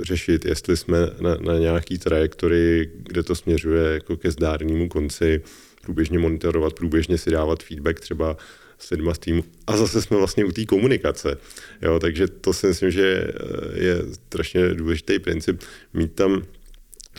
řešit, 0.02 0.46
jestli 0.46 0.78
jsme 0.78 0.98
na, 1.20 1.36
na 1.36 1.60
nějaký 1.60 1.98
trajektorii, 1.98 2.92
kde 2.96 3.24
to 3.24 3.36
směřuje 3.36 3.94
jako 3.94 4.18
ke 4.18 4.32
zdárnému 4.32 4.90
konci, 4.90 5.42
průběžně 5.82 6.20
monitorovat, 6.20 6.74
průběžně 6.74 7.18
si 7.18 7.32
dávat 7.32 7.64
feedback 7.64 8.00
třeba 8.00 8.38
s 8.80 8.90
lidma 8.90 9.14
z 9.14 9.20
týmu. 9.20 9.44
A 9.68 9.78
zase 9.78 10.02
jsme 10.02 10.18
vlastně 10.18 10.46
u 10.46 10.52
té 10.52 10.66
komunikace. 10.66 11.38
Jo, 11.82 12.00
takže 12.00 12.28
to 12.28 12.54
si 12.54 12.68
myslím, 12.68 12.92
že 12.92 13.28
je 13.74 14.04
strašně 14.14 14.74
důležitý 14.74 15.20
princip 15.20 15.62
mít 15.94 16.14
tam 16.14 16.44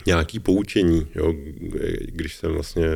nějaký 0.05 0.39
poučení, 0.39 1.07
jo, 1.15 1.33
když 2.05 2.35
jsem 2.35 2.51
vlastně, 2.51 2.87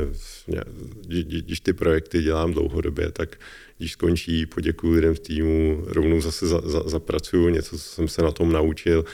když 1.06 1.60
ty 1.60 1.72
projekty 1.72 2.22
dělám 2.22 2.52
dlouhodobě, 2.52 3.12
tak 3.12 3.36
když 3.78 3.92
skončí, 3.92 4.46
poděkuji 4.46 4.94
lidem 4.94 5.14
v 5.14 5.20
týmu, 5.20 5.84
rovnou 5.86 6.20
zase 6.20 6.46
za, 6.46 6.60
za, 6.64 6.82
zapracuju 6.86 7.48
něco, 7.48 7.78
co 7.78 7.84
jsem 7.84 8.08
se 8.08 8.22
na 8.22 8.30
tom 8.30 8.52
naučil, 8.52 9.04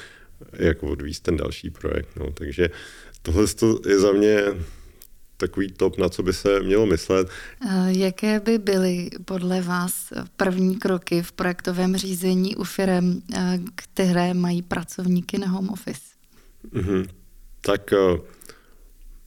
jak 0.52 0.82
odvíst 0.82 1.22
ten 1.22 1.36
další 1.36 1.70
projekt. 1.70 2.08
No. 2.16 2.32
Takže 2.32 2.70
tohle 3.22 3.46
je 3.88 3.98
za 3.98 4.12
mě 4.12 4.44
takový 5.40 5.72
top, 5.72 5.98
na 5.98 6.08
co 6.08 6.22
by 6.22 6.32
se 6.32 6.60
mělo 6.60 6.86
myslet. 6.86 7.28
Jaké 7.86 8.40
by 8.40 8.58
byly 8.58 9.10
podle 9.24 9.60
vás 9.60 10.12
první 10.36 10.76
kroky 10.76 11.22
v 11.22 11.32
projektovém 11.32 11.96
řízení 11.96 12.56
u 12.56 12.64
firm, 12.64 13.22
které 13.74 14.34
mají 14.34 14.62
pracovníky 14.62 15.38
na 15.38 15.48
home 15.48 15.68
office? 15.68 16.00
Mm-hmm 16.74 17.06
tak 17.60 17.92
uh, 17.92 18.20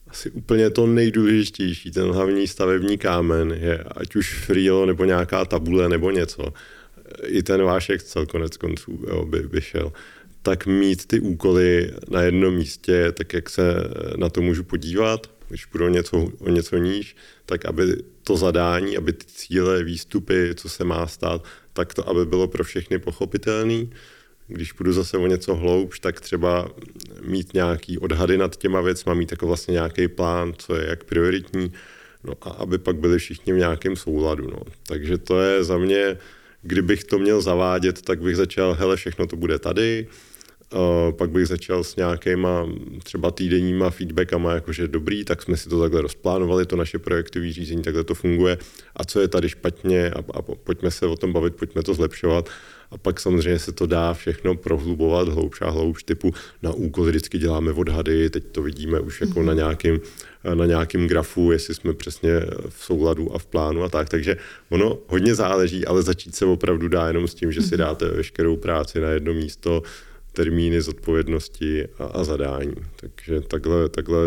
asi 0.08 0.30
úplně 0.30 0.70
to 0.70 0.86
nejdůležitější, 0.86 1.90
ten 1.90 2.10
hlavní 2.10 2.46
stavební 2.46 2.98
kámen 2.98 3.52
je 3.60 3.84
ať 3.96 4.16
už 4.16 4.44
Freelo 4.44 4.86
nebo 4.86 5.04
nějaká 5.04 5.44
tabule 5.44 5.88
nebo 5.88 6.10
něco. 6.10 6.52
I 7.26 7.42
ten 7.42 7.62
váš 7.62 7.90
Excel 7.90 8.26
konec 8.26 8.56
konců 8.56 9.04
jo, 9.08 9.24
by, 9.24 9.40
by 9.40 9.60
šel 9.60 9.92
tak 10.42 10.66
mít 10.66 11.06
ty 11.06 11.20
úkoly 11.20 11.92
na 12.10 12.22
jednom 12.22 12.54
místě, 12.54 13.12
tak 13.12 13.32
jak 13.32 13.50
se 13.50 13.74
na 14.16 14.28
to 14.28 14.42
můžu 14.42 14.64
podívat, 14.64 15.26
když 15.48 15.66
budu 15.66 15.88
něco, 15.88 16.32
o 16.38 16.50
něco 16.50 16.76
níž, 16.76 17.16
tak 17.46 17.64
aby 17.64 17.96
to 18.22 18.36
zadání, 18.36 18.96
aby 18.96 19.12
ty 19.12 19.26
cíle, 19.26 19.84
výstupy, 19.84 20.54
co 20.54 20.68
se 20.68 20.84
má 20.84 21.06
stát, 21.06 21.44
tak 21.72 21.94
to, 21.94 22.08
aby 22.08 22.26
bylo 22.26 22.48
pro 22.48 22.64
všechny 22.64 22.98
pochopitelný 22.98 23.90
když 24.48 24.72
půjdu 24.72 24.92
zase 24.92 25.18
o 25.18 25.26
něco 25.26 25.54
hloubš, 25.54 26.00
tak 26.00 26.20
třeba 26.20 26.68
mít 27.22 27.54
nějaký 27.54 27.98
odhady 27.98 28.38
nad 28.38 28.56
těma 28.56 28.80
věcma, 28.80 29.14
mít 29.14 29.30
jako 29.30 29.46
vlastně 29.46 29.72
nějaký 29.72 30.08
plán, 30.08 30.52
co 30.58 30.76
je 30.76 30.88
jak 30.88 31.04
prioritní, 31.04 31.72
no 32.24 32.34
a 32.40 32.48
aby 32.50 32.78
pak 32.78 32.96
byli 32.96 33.18
všichni 33.18 33.52
v 33.52 33.56
nějakém 33.56 33.96
souladu. 33.96 34.50
No. 34.50 34.58
Takže 34.86 35.18
to 35.18 35.40
je 35.40 35.64
za 35.64 35.78
mě 35.78 36.18
kdybych 36.62 37.04
to 37.04 37.18
měl 37.18 37.40
zavádět, 37.40 38.02
tak 38.02 38.22
bych 38.22 38.36
začal, 38.36 38.74
hele, 38.74 38.96
všechno 38.96 39.26
to 39.26 39.36
bude 39.36 39.58
tady, 39.58 40.06
pak 41.10 41.30
bych 41.30 41.46
začal 41.46 41.84
s 41.84 41.96
nějakýma 41.96 42.68
třeba 43.02 43.30
týdenníma 43.30 43.90
feedbackama, 43.90 44.54
jakože 44.54 44.88
dobrý, 44.88 45.24
tak 45.24 45.42
jsme 45.42 45.56
si 45.56 45.68
to 45.68 45.80
takhle 45.80 46.00
rozplánovali, 46.00 46.66
to 46.66 46.76
naše 46.76 46.98
projektové 46.98 47.52
řízení, 47.52 47.82
takhle 47.82 48.04
to 48.04 48.14
funguje 48.14 48.58
a 48.96 49.04
co 49.04 49.20
je 49.20 49.28
tady 49.28 49.48
špatně 49.48 50.10
a, 50.10 50.18
a 50.18 50.42
pojďme 50.42 50.90
se 50.90 51.06
o 51.06 51.16
tom 51.16 51.32
bavit, 51.32 51.56
pojďme 51.56 51.82
to 51.82 51.94
zlepšovat 51.94 52.48
a 52.90 52.98
pak 52.98 53.20
samozřejmě 53.20 53.58
se 53.58 53.72
to 53.72 53.86
dá 53.86 54.14
všechno 54.14 54.54
prohlubovat 54.54 55.28
hloubš 55.28 55.62
a 55.62 55.70
hloubš, 55.70 56.02
typu 56.02 56.34
na 56.62 56.72
úkol 56.72 57.04
vždycky 57.04 57.38
děláme 57.38 57.72
odhady, 57.72 58.30
teď 58.30 58.44
to 58.52 58.62
vidíme 58.62 59.00
už 59.00 59.20
jako 59.20 59.40
mm-hmm. 59.40 59.44
na 59.44 59.54
nějakým 59.54 60.00
na 60.54 60.66
nějakým 60.66 61.08
grafu, 61.08 61.52
jestli 61.52 61.74
jsme 61.74 61.94
přesně 61.94 62.30
v 62.68 62.84
souladu 62.84 63.34
a 63.34 63.38
v 63.38 63.46
plánu 63.46 63.82
a 63.82 63.88
tak. 63.88 64.08
Takže 64.08 64.36
ono 64.70 64.98
hodně 65.06 65.34
záleží, 65.34 65.86
ale 65.86 66.02
začít 66.02 66.34
se 66.34 66.44
opravdu 66.44 66.88
dá 66.88 67.08
jenom 67.08 67.28
s 67.28 67.34
tím, 67.34 67.52
že 67.52 67.62
si 67.62 67.74
mhm. 67.74 67.78
dáte 67.78 68.08
veškerou 68.08 68.56
práci 68.56 69.00
na 69.00 69.10
jedno 69.10 69.34
místo, 69.34 69.82
termíny, 70.34 70.82
zodpovědnosti 70.82 71.88
a, 71.98 72.04
a 72.04 72.24
zadání. 72.24 72.74
Takže 72.96 73.40
takhle, 73.40 73.88
takhle 73.88 74.18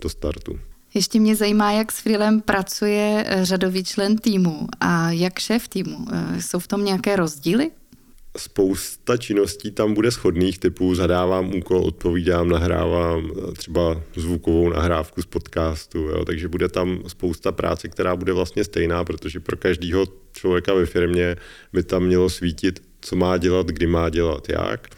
do 0.00 0.08
startu. 0.08 0.58
Ještě 0.94 1.20
mě 1.20 1.36
zajímá, 1.36 1.72
jak 1.72 1.92
s 1.92 2.00
Freelem 2.00 2.40
pracuje 2.40 3.26
řadový 3.42 3.84
člen 3.84 4.18
týmu 4.18 4.68
a 4.80 5.10
jak 5.10 5.38
šéf 5.38 5.68
týmu. 5.68 6.06
Jsou 6.40 6.58
v 6.58 6.68
tom 6.68 6.84
nějaké 6.84 7.16
rozdíly? 7.16 7.70
spousta 8.36 9.16
činností 9.16 9.70
tam 9.70 9.94
bude 9.94 10.10
schodných 10.10 10.58
typů, 10.58 10.94
zadávám 10.94 11.54
úkol, 11.54 11.78
odpovídám, 11.78 12.48
nahrávám 12.48 13.30
eh, 13.30 13.52
třeba 13.52 14.02
zvukovou 14.16 14.68
nahrávku 14.68 15.22
z 15.22 15.26
podcastu, 15.26 15.98
jo, 15.98 16.24
takže 16.24 16.48
bude 16.48 16.68
tam 16.68 17.02
spousta 17.06 17.52
práce, 17.52 17.88
která 17.88 18.16
bude 18.16 18.32
vlastně 18.32 18.64
stejná, 18.64 19.04
protože 19.04 19.40
pro 19.40 19.56
každého 19.56 20.06
člověka 20.32 20.74
ve 20.74 20.86
firmě 20.86 21.36
by 21.72 21.82
tam 21.82 22.02
mělo 22.02 22.30
svítit, 22.30 22.82
co 23.00 23.16
má 23.16 23.36
dělat, 23.36 23.66
kdy 23.66 23.86
má 23.86 24.08
dělat, 24.08 24.48
jak. 24.48 24.88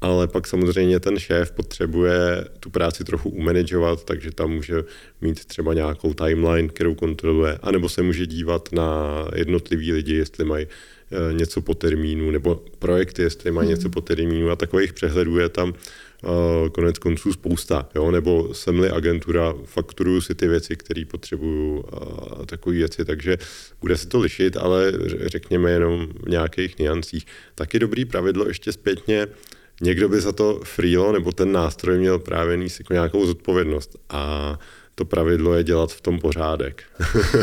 Ale 0.00 0.28
pak 0.28 0.46
samozřejmě 0.46 1.00
ten 1.00 1.18
šéf 1.18 1.52
potřebuje 1.52 2.44
tu 2.60 2.70
práci 2.70 3.04
trochu 3.04 3.30
umanagovat, 3.30 4.04
takže 4.04 4.30
tam 4.30 4.50
může 4.50 4.84
mít 5.20 5.44
třeba 5.44 5.74
nějakou 5.74 6.14
timeline, 6.14 6.68
kterou 6.68 6.94
kontroluje, 6.94 7.58
anebo 7.62 7.88
se 7.88 8.02
může 8.02 8.26
dívat 8.26 8.68
na 8.72 9.24
jednotlivý 9.34 9.92
lidi, 9.92 10.14
jestli 10.14 10.44
mají 10.44 10.66
Eh, 11.10 11.32
něco 11.32 11.60
po 11.60 11.74
termínu, 11.74 12.30
nebo 12.30 12.62
projekty, 12.78 13.22
jestli 13.22 13.50
mají 13.50 13.66
hmm. 13.68 13.76
něco 13.76 13.90
po 13.90 14.00
termínu 14.00 14.50
a 14.50 14.56
takových 14.56 14.92
přehledů 14.92 15.38
je 15.38 15.48
tam 15.48 15.68
uh, 15.68 16.68
konec 16.68 16.98
konců 16.98 17.32
spousta, 17.32 17.88
jo? 17.94 18.10
nebo 18.10 18.54
jsem-li 18.54 18.90
agentura, 18.90 19.54
fakturuju 19.64 20.20
si 20.20 20.34
ty 20.34 20.48
věci, 20.48 20.76
které 20.76 21.04
potřebuju 21.04 21.84
a 22.40 22.46
takové 22.46 22.76
věci, 22.76 23.04
takže 23.04 23.38
bude 23.80 23.96
se 23.96 24.08
to 24.08 24.20
lišit, 24.20 24.56
ale 24.56 24.92
řekněme 25.26 25.70
jenom 25.70 26.08
v 26.26 26.28
nějakých 26.28 26.78
niancích. 26.78 27.26
Taky 27.54 27.78
dobrý 27.78 28.04
pravidlo 28.04 28.48
ještě 28.48 28.72
zpětně, 28.72 29.26
někdo 29.80 30.08
by 30.08 30.20
za 30.20 30.32
to 30.32 30.60
freelo 30.64 31.12
nebo 31.12 31.32
ten 31.32 31.52
nástroj 31.52 31.98
měl 31.98 32.18
právě 32.18 32.56
níst 32.56 32.80
jako 32.80 32.92
nějakou 32.92 33.26
zodpovědnost 33.26 33.96
a 34.08 34.58
to 34.94 35.04
pravidlo 35.04 35.54
je 35.54 35.64
dělat 35.64 35.92
v 35.92 36.00
tom 36.00 36.18
pořádek. 36.18 36.82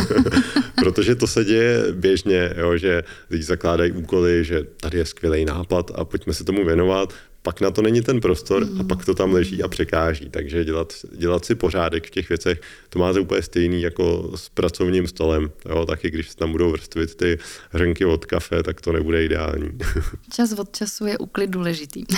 Protože 0.75 1.15
to 1.15 1.27
se 1.27 1.45
děje 1.45 1.83
běžně, 1.91 2.53
jo, 2.57 2.77
že 2.77 3.03
lidi 3.29 3.43
zakládají 3.43 3.91
úkoly, 3.91 4.43
že 4.43 4.63
tady 4.63 4.97
je 4.97 5.05
skvělý 5.05 5.45
nápad 5.45 5.91
a 5.95 6.05
pojďme 6.05 6.33
se 6.33 6.43
tomu 6.43 6.65
věnovat, 6.65 7.13
pak 7.45 7.61
na 7.61 7.71
to 7.71 7.81
není 7.81 8.01
ten 8.01 8.21
prostor 8.21 8.67
a 8.79 8.83
pak 8.83 9.05
to 9.05 9.13
tam 9.13 9.33
leží 9.33 9.63
a 9.63 9.67
překáží. 9.67 10.29
Takže 10.29 10.65
dělat, 10.65 10.93
dělat 11.17 11.45
si 11.45 11.55
pořádek 11.55 12.07
v 12.07 12.09
těch 12.09 12.29
věcech, 12.29 12.61
to 12.89 12.99
máte 12.99 13.19
úplně 13.19 13.41
stejný 13.41 13.81
jako 13.81 14.31
s 14.35 14.49
pracovním 14.49 15.07
stolem. 15.07 15.51
Jo, 15.69 15.85
taky 15.85 16.11
když 16.11 16.35
tam 16.35 16.51
budou 16.51 16.71
vrstvit 16.71 17.15
ty 17.15 17.37
hrnky 17.69 18.05
od 18.05 18.25
kafe, 18.25 18.63
tak 18.63 18.81
to 18.81 18.91
nebude 18.91 19.25
ideální. 19.25 19.69
Čas 20.33 20.51
od 20.51 20.75
času 20.75 21.05
je 21.05 21.17
uklid 21.17 21.49
důležitý. 21.49 22.03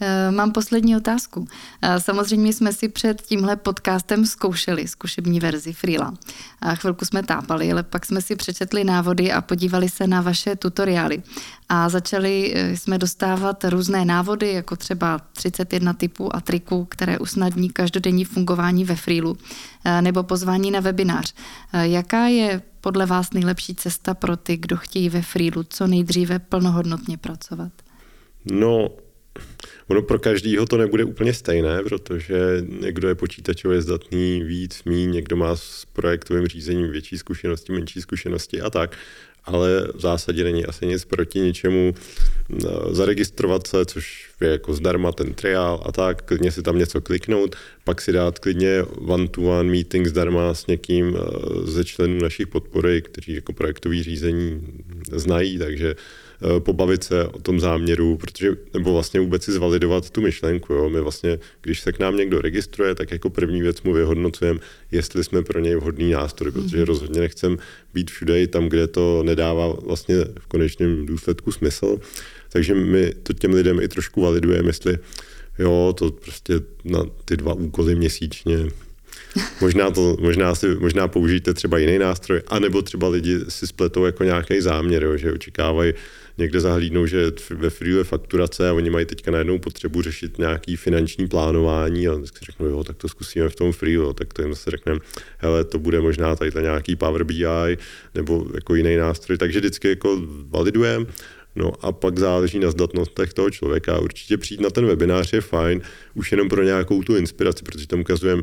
Eh, 0.00 0.30
mám 0.30 0.52
poslední 0.52 0.96
otázku. 0.96 1.46
Eh, 1.82 2.00
samozřejmě 2.00 2.52
jsme 2.52 2.72
si 2.72 2.88
před 2.88 3.22
tímhle 3.22 3.56
podcastem 3.56 4.26
zkoušeli 4.26 4.88
zkušební 4.88 5.40
verzi 5.40 5.72
Freela. 5.72 6.14
A 6.60 6.74
chvilku 6.74 7.04
jsme 7.04 7.22
tápali, 7.22 7.72
ale 7.72 7.82
pak 7.82 8.06
jsme 8.06 8.22
si 8.22 8.36
přečetli 8.36 8.84
návody 8.84 9.32
a 9.32 9.40
podívali 9.40 9.88
se 9.88 10.06
na 10.06 10.20
vaše 10.20 10.56
tutoriály. 10.56 11.22
A 11.68 11.88
začali 11.88 12.52
eh, 12.54 12.76
jsme 12.76 12.98
dostávat 12.98 13.64
různé 13.64 14.04
návody, 14.04 14.27
jako 14.36 14.76
třeba 14.76 15.18
31 15.18 15.92
typů 15.92 16.36
a 16.36 16.40
triků, 16.40 16.84
které 16.84 17.18
usnadní 17.18 17.70
každodenní 17.70 18.24
fungování 18.24 18.84
ve 18.84 18.96
Freelu, 18.96 19.38
eh, 19.84 20.02
nebo 20.02 20.22
pozvání 20.22 20.70
na 20.70 20.80
webinář. 20.80 21.34
Eh, 21.72 21.88
jaká 21.88 22.26
je 22.26 22.62
podle 22.80 23.06
vás 23.06 23.32
nejlepší 23.32 23.74
cesta 23.74 24.14
pro 24.14 24.36
ty, 24.36 24.56
kdo 24.56 24.76
chtějí 24.76 25.08
ve 25.08 25.22
Freelu 25.22 25.62
co 25.68 25.86
nejdříve 25.86 26.38
plnohodnotně 26.38 27.18
pracovat? 27.18 27.72
No, 28.44 28.90
Ono 29.88 30.02
pro 30.02 30.18
každýho 30.18 30.66
to 30.66 30.76
nebude 30.76 31.04
úplně 31.04 31.34
stejné, 31.34 31.82
protože 31.82 32.36
někdo 32.80 33.08
je 33.08 33.14
počítačově 33.14 33.82
zdatný 33.82 34.42
víc, 34.44 34.84
mí, 34.84 35.06
někdo 35.06 35.36
má 35.36 35.56
s 35.56 35.84
projektovým 35.92 36.46
řízením 36.46 36.90
větší 36.90 37.18
zkušenosti, 37.18 37.72
menší 37.72 38.00
zkušenosti 38.00 38.60
a 38.60 38.70
tak 38.70 38.96
ale 39.48 39.88
v 39.94 40.00
zásadě 40.00 40.44
není 40.44 40.66
asi 40.66 40.86
nic 40.86 41.04
proti 41.04 41.40
ničemu 41.40 41.94
no, 42.48 42.94
zaregistrovat 42.94 43.66
se, 43.66 43.84
což 43.84 44.30
je 44.40 44.48
jako 44.48 44.74
zdarma 44.74 45.12
ten 45.12 45.34
trial 45.34 45.82
a 45.84 45.92
tak, 45.92 46.22
klidně 46.22 46.52
si 46.52 46.62
tam 46.62 46.78
něco 46.78 47.00
kliknout, 47.00 47.56
pak 47.84 48.00
si 48.00 48.12
dát 48.12 48.38
klidně 48.38 48.82
one-to-one 49.06 49.70
meeting 49.70 50.06
zdarma 50.06 50.54
s 50.54 50.66
někým 50.66 51.16
eh, 51.16 51.20
ze 51.66 51.84
členů 51.84 52.18
našich 52.22 52.46
podpory, 52.46 53.02
kteří 53.02 53.34
jako 53.34 53.52
projektový 53.52 54.02
řízení 54.02 54.62
znají, 55.12 55.58
takže 55.58 55.94
Eh, 55.94 56.27
pobavit 56.58 57.04
se 57.04 57.24
o 57.24 57.38
tom 57.38 57.60
záměru, 57.60 58.16
protože, 58.16 58.50
nebo 58.74 58.92
vlastně 58.92 59.20
vůbec 59.20 59.44
si 59.44 59.52
zvalidovat 59.52 60.10
tu 60.10 60.20
myšlenku. 60.20 60.72
Jo. 60.72 60.90
My 60.90 61.00
vlastně, 61.00 61.38
když 61.62 61.80
se 61.80 61.92
k 61.92 61.98
nám 61.98 62.16
někdo 62.16 62.40
registruje, 62.40 62.94
tak 62.94 63.10
jako 63.10 63.30
první 63.30 63.62
věc 63.62 63.82
mu 63.82 63.92
vyhodnocujeme, 63.92 64.60
jestli 64.92 65.24
jsme 65.24 65.42
pro 65.42 65.60
něj 65.60 65.76
vhodný 65.76 66.10
nástroj, 66.10 66.52
protože 66.52 66.76
mhm. 66.76 66.86
rozhodně 66.86 67.20
nechcem 67.20 67.58
být 67.94 68.10
všude 68.10 68.46
tam, 68.46 68.68
kde 68.68 68.86
to 68.86 69.22
nedává 69.22 69.68
vlastně 69.68 70.16
v 70.40 70.46
konečném 70.46 71.06
důsledku 71.06 71.52
smysl. 71.52 71.98
Takže 72.52 72.74
my 72.74 73.14
to 73.22 73.32
těm 73.32 73.52
lidem 73.52 73.80
i 73.80 73.88
trošku 73.88 74.22
validujeme, 74.22 74.68
jestli 74.68 74.98
jo, 75.58 75.94
to 75.98 76.10
prostě 76.10 76.60
na 76.84 77.04
ty 77.24 77.36
dva 77.36 77.54
úkoly 77.54 77.94
měsíčně 77.94 78.56
možná, 79.60 79.90
to, 79.90 80.16
možná, 80.20 80.54
si, 80.54 80.66
možná 80.66 81.08
použijte 81.08 81.54
třeba 81.54 81.78
jiný 81.78 81.98
nástroj, 81.98 82.42
anebo 82.48 82.82
třeba 82.82 83.08
lidi 83.08 83.38
si 83.48 83.66
spletou 83.66 84.04
jako 84.04 84.24
nějaký 84.24 84.60
záměr, 84.60 85.02
jo, 85.04 85.16
že 85.16 85.32
očekávají 85.32 85.92
někde 86.38 86.60
zahlídnou, 86.60 87.06
že 87.06 87.32
ve 87.50 87.70
Free 87.70 87.96
je 87.96 88.04
fakturace 88.04 88.68
a 88.68 88.72
oni 88.72 88.90
mají 88.90 89.06
teďka 89.06 89.30
najednou 89.30 89.58
potřebu 89.58 90.02
řešit 90.02 90.38
nějaký 90.38 90.76
finanční 90.76 91.28
plánování 91.28 92.08
a 92.08 92.14
si 92.14 92.44
řeknou, 92.44 92.66
jo, 92.66 92.84
tak 92.84 92.96
to 92.96 93.08
zkusíme 93.08 93.48
v 93.48 93.56
tom 93.56 93.72
Free, 93.72 93.94
jo, 93.94 94.12
tak 94.12 94.34
to 94.34 94.42
jim 94.42 94.54
zase 94.54 94.70
řekneme, 94.70 95.00
hele, 95.38 95.64
to 95.64 95.78
bude 95.78 96.00
možná 96.00 96.36
tady 96.36 96.50
nějaký 96.60 96.96
Power 96.96 97.24
BI 97.24 97.76
nebo 98.14 98.46
jako 98.54 98.74
jiný 98.74 98.96
nástroj, 98.96 99.38
takže 99.38 99.58
vždycky 99.58 99.88
jako 99.88 100.22
validujeme, 100.50 101.06
No 101.56 101.72
a 101.80 101.92
pak 101.92 102.18
záleží 102.18 102.58
na 102.58 102.70
zdatnostech 102.70 103.34
toho 103.34 103.50
člověka. 103.50 103.98
Určitě 103.98 104.38
přijít 104.38 104.60
na 104.60 104.70
ten 104.70 104.86
webinář 104.86 105.32
je 105.32 105.40
fajn, 105.40 105.80
už 106.14 106.32
jenom 106.32 106.48
pro 106.48 106.62
nějakou 106.62 107.02
tu 107.02 107.16
inspiraci, 107.16 107.64
protože 107.64 107.86
tam 107.86 108.00
ukazujeme, 108.00 108.42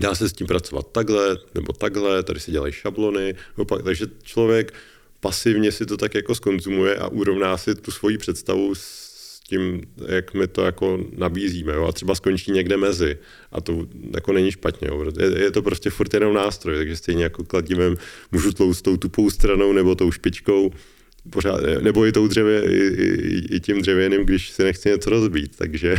dá 0.00 0.14
se 0.14 0.28
s 0.28 0.32
tím 0.32 0.46
pracovat 0.46 0.92
takhle 0.92 1.38
nebo 1.54 1.72
takhle, 1.72 2.22
tady 2.22 2.40
se 2.40 2.50
dělají 2.50 2.72
šablony, 2.72 3.34
opak, 3.56 3.82
takže 3.82 4.06
člověk 4.22 4.74
pasivně 5.20 5.72
si 5.72 5.86
to 5.86 5.96
tak 5.96 6.14
jako 6.14 6.34
skonzumuje 6.34 6.96
a 6.96 7.08
urovná 7.08 7.56
si 7.56 7.74
tu 7.74 7.90
svoji 7.90 8.18
představu 8.18 8.74
s 8.74 9.40
tím, 9.50 9.82
jak 10.06 10.34
my 10.34 10.46
to 10.46 10.62
jako 10.62 10.98
nabízíme. 11.16 11.72
Jo? 11.72 11.86
A 11.86 11.92
třeba 11.92 12.14
skončí 12.14 12.52
někde 12.52 12.76
mezi. 12.76 13.18
A 13.52 13.60
to 13.60 13.86
jako 14.14 14.32
není 14.32 14.52
špatně. 14.52 14.88
Jo? 14.88 15.12
Je, 15.20 15.42
je, 15.42 15.50
to 15.50 15.62
prostě 15.62 15.90
furt 15.90 16.14
jenom 16.14 16.34
nástroj, 16.34 16.76
takže 16.76 16.96
stejně 16.96 17.24
jako 17.24 17.44
kladivem 17.44 17.96
můžu 18.32 18.52
tloustou 18.52 18.96
tupou 18.96 19.30
stranou 19.30 19.72
nebo 19.72 19.94
tou 19.94 20.10
špičkou 20.10 20.70
pořád, 21.30 21.60
nebo 21.80 22.06
i, 22.06 22.12
tou 22.12 22.28
dřevě, 22.28 22.64
i, 22.64 22.76
i, 22.76 23.56
i 23.56 23.60
tím 23.60 23.80
dřevěným, 23.80 24.24
když 24.24 24.50
si 24.50 24.64
nechci 24.64 24.88
něco 24.88 25.10
rozbít. 25.10 25.56
Takže 25.56 25.96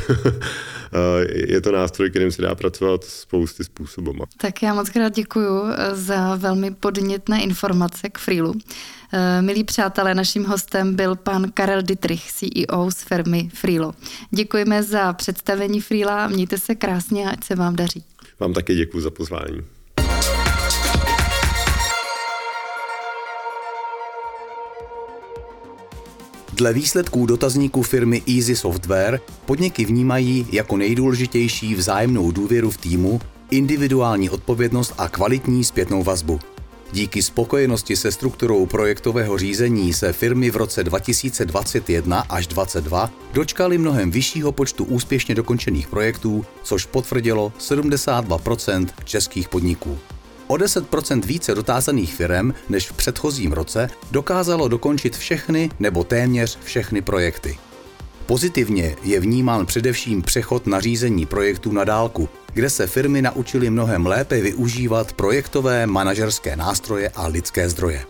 je 1.48 1.62
to 1.62 1.72
nástroj, 1.72 2.10
kterým 2.10 2.32
se 2.32 2.42
dá 2.42 2.56
pracovat 2.56 3.04
spousty 3.04 3.64
způsobů. 3.64 4.14
Tak 4.38 4.64
já 4.64 4.74
moc 4.74 4.90
krát 4.90 5.16
děkuji 5.16 5.64
eh, 5.68 5.96
za 5.96 6.36
velmi 6.36 6.72
podnětné 6.72 7.44
informace 7.44 8.10
k 8.10 8.18
Freelu. 8.18 8.54
Eh, 9.14 9.42
milí 9.42 9.64
přátelé, 9.64 10.14
naším 10.14 10.46
hostem 10.46 10.96
byl 10.96 11.16
pan 11.16 11.52
Karel 11.52 11.82
Dietrich, 11.82 12.32
CEO 12.32 12.92
z 12.92 13.04
firmy 13.04 13.50
Freelo. 13.54 13.94
Děkujeme 14.32 14.84
za 14.84 15.14
představení 15.14 15.82
Freela, 15.82 16.28
mějte 16.28 16.58
se 16.58 16.76
krásně 16.76 17.28
a 17.28 17.30
ať 17.30 17.44
se 17.44 17.56
vám 17.56 17.76
daří. 17.76 18.04
Vám 18.40 18.54
také 18.54 18.76
děkuji 18.76 19.02
za 19.02 19.10
pozvání. 19.10 19.62
Dle 26.62 26.74
výsledků 26.74 27.26
dotazníku 27.26 27.82
firmy 27.82 28.22
Easy 28.38 28.56
Software 28.56 29.20
podniky 29.46 29.86
vnímají 29.86 30.48
jako 30.52 30.78
nejdůležitější 30.78 31.76
vzájemnou 31.76 32.32
důvěru 32.32 32.72
v 32.72 32.78
týmu, 32.78 33.22
individuální 33.52 34.30
odpovědnost 34.30 34.94
a 34.98 35.10
kvalitní 35.10 35.64
zpětnou 35.64 36.04
vazbu. 36.04 36.40
Díky 36.92 37.24
spokojenosti 37.24 37.96
se 37.96 38.12
strukturou 38.12 38.66
projektového 38.66 39.38
řízení 39.38 39.94
se 39.94 40.14
firmy 40.14 40.50
v 40.50 40.56
roce 40.56 40.84
2021 40.84 42.20
až 42.20 42.48
2022 42.48 43.12
dočkaly 43.34 43.78
mnohem 43.78 44.12
vyššího 44.12 44.52
počtu 44.52 44.84
úspěšně 44.84 45.36
dokončených 45.36 45.88
projektů, 45.88 46.46
což 46.64 46.86
potvrdilo 46.86 47.54
72% 47.60 48.88
českých 49.04 49.50
podniků. 49.50 50.00
O 50.52 50.54
10% 50.54 51.26
více 51.26 51.56
dotázaných 51.56 52.14
firm 52.14 52.54
než 52.70 52.90
v 52.90 52.94
předchozím 52.94 53.52
roce 53.52 53.90
dokázalo 54.12 54.68
dokončit 54.68 55.18
všechny 55.18 55.70
nebo 55.80 56.04
téměř 56.04 56.60
všechny 56.64 57.02
projekty. 57.02 57.58
Pozitivně 58.26 58.96
je 59.04 59.20
vnímán 59.20 59.66
především 59.66 60.22
přechod 60.22 60.68
na 60.68 60.80
řízení 60.80 61.26
projektů 61.26 61.72
na 61.72 61.84
dálku, 61.84 62.30
kde 62.54 62.70
se 62.70 62.88
firmy 62.88 63.22
naučily 63.22 63.70
mnohem 63.70 64.06
lépe 64.06 64.42
využívat 64.42 65.14
projektové 65.14 65.88
manažerské 65.88 66.56
nástroje 66.56 67.10
a 67.16 67.28
lidské 67.28 67.70
zdroje. 67.70 68.06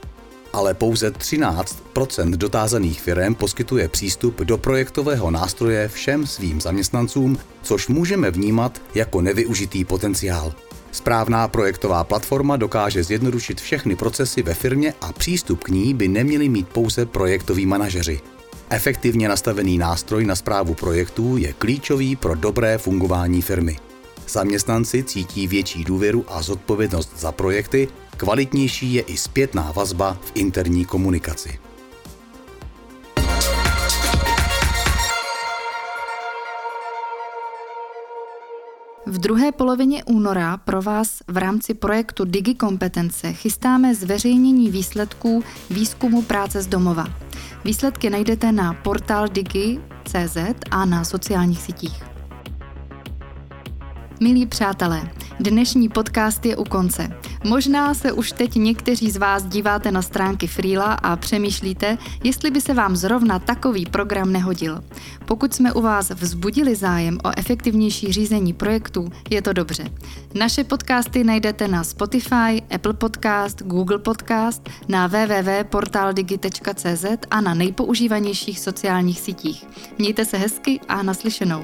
Ale 0.54 0.74
pouze 0.74 1.10
13% 1.12 2.36
dotázaných 2.36 3.02
firm 3.02 3.36
poskytuje 3.36 3.88
přístup 3.88 4.42
do 4.42 4.58
projektového 4.58 5.32
nástroje 5.32 5.88
všem 5.88 6.28
svým 6.28 6.62
zaměstnancům, 6.62 7.38
což 7.62 7.88
můžeme 7.88 8.32
vnímat 8.32 8.82
jako 8.96 9.22
nevyužitý 9.22 9.86
potenciál. 9.86 10.54
Správná 10.92 11.48
projektová 11.48 12.04
platforma 12.04 12.58
dokáže 12.58 13.04
zjednodušit 13.04 13.62
všechny 13.62 13.96
procesy 13.96 14.42
ve 14.42 14.54
firmě 14.54 14.94
a 15.02 15.14
přístup 15.14 15.64
k 15.64 15.70
ní 15.70 15.94
by 15.94 16.08
neměli 16.08 16.50
mít 16.50 16.68
pouze 16.68 17.06
projektoví 17.06 17.66
manažeři. 17.66 18.22
Efektivně 18.70 19.30
nastavený 19.30 19.78
nástroj 19.78 20.26
na 20.26 20.36
zprávu 20.36 20.74
projektů 20.74 21.38
je 21.38 21.54
klíčový 21.54 22.16
pro 22.16 22.36
dobré 22.36 22.78
fungování 22.78 23.42
firmy. 23.42 23.78
Zaměstnanci 24.28 25.04
cítí 25.04 25.48
větší 25.48 25.84
důvěru 25.84 26.26
a 26.28 26.42
zodpovědnost 26.42 27.12
za 27.18 27.32
projekty, 27.32 27.88
kvalitnější 28.18 28.94
je 28.94 29.02
i 29.02 29.18
zpětná 29.18 29.72
vazba 29.76 30.18
v 30.22 30.32
interní 30.36 30.86
komunikaci. 30.86 31.60
V 39.12 39.18
druhé 39.18 39.52
polovině 39.52 40.04
února 40.04 40.58
pro 40.58 40.82
vás 40.82 41.20
v 41.28 41.38
rámci 41.38 41.74
projektu 41.74 42.26
Digi 42.26 42.56
kompetence 42.56 43.34
chystáme 43.34 43.96
zveřejnění 43.96 44.70
výsledků 44.72 45.44
výzkumu 45.70 46.22
práce 46.22 46.62
z 46.62 46.68
domova. 46.68 47.06
Výsledky 47.66 48.10
najdete 48.10 48.52
na 48.52 48.74
portál 48.74 49.28
digi.cz 49.28 50.38
a 50.72 50.86
na 50.86 51.04
sociálních 51.04 51.62
sítích. 51.62 52.11
Milí 54.24 54.46
přátelé, 54.46 55.10
dnešní 55.40 55.90
podcast 55.90 56.46
je 56.46 56.58
u 56.58 56.64
konce. 56.64 57.20
Možná 57.44 57.94
se 57.94 58.12
už 58.12 58.32
teď 58.32 58.56
někteří 58.56 59.12
z 59.12 59.18
vás 59.18 59.46
díváte 59.46 59.92
na 59.92 60.02
stránky 60.02 60.48
Freela 60.48 60.94
a 60.94 61.16
přemýšlíte, 61.16 61.98
jestli 62.24 62.52
by 62.52 62.62
se 62.62 62.74
vám 62.74 62.96
zrovna 62.96 63.40
takový 63.40 63.86
program 63.86 64.32
nehodil. 64.32 64.84
Pokud 65.26 65.54
jsme 65.54 65.74
u 65.74 65.82
vás 65.82 66.10
vzbudili 66.10 66.76
zájem 66.76 67.18
o 67.24 67.32
efektivnější 67.38 68.14
řízení 68.14 68.54
projektů, 68.54 69.10
je 69.30 69.42
to 69.42 69.54
dobře. 69.54 69.84
Naše 70.34 70.64
podcasty 70.64 71.24
najdete 71.24 71.68
na 71.68 71.84
Spotify, 71.84 72.62
Apple 72.76 72.94
Podcast, 72.94 73.62
Google 73.62 74.00
Podcast, 74.00 74.70
na 74.88 75.08
www.portaldigi.cz 75.08 77.06
a 77.32 77.42
na 77.42 77.54
nejpoužívanějších 77.54 78.60
sociálních 78.60 79.20
sítích. 79.20 79.68
Mějte 79.98 80.26
se 80.26 80.38
hezky 80.38 80.80
a 80.88 81.04
naslyšenou. 81.04 81.64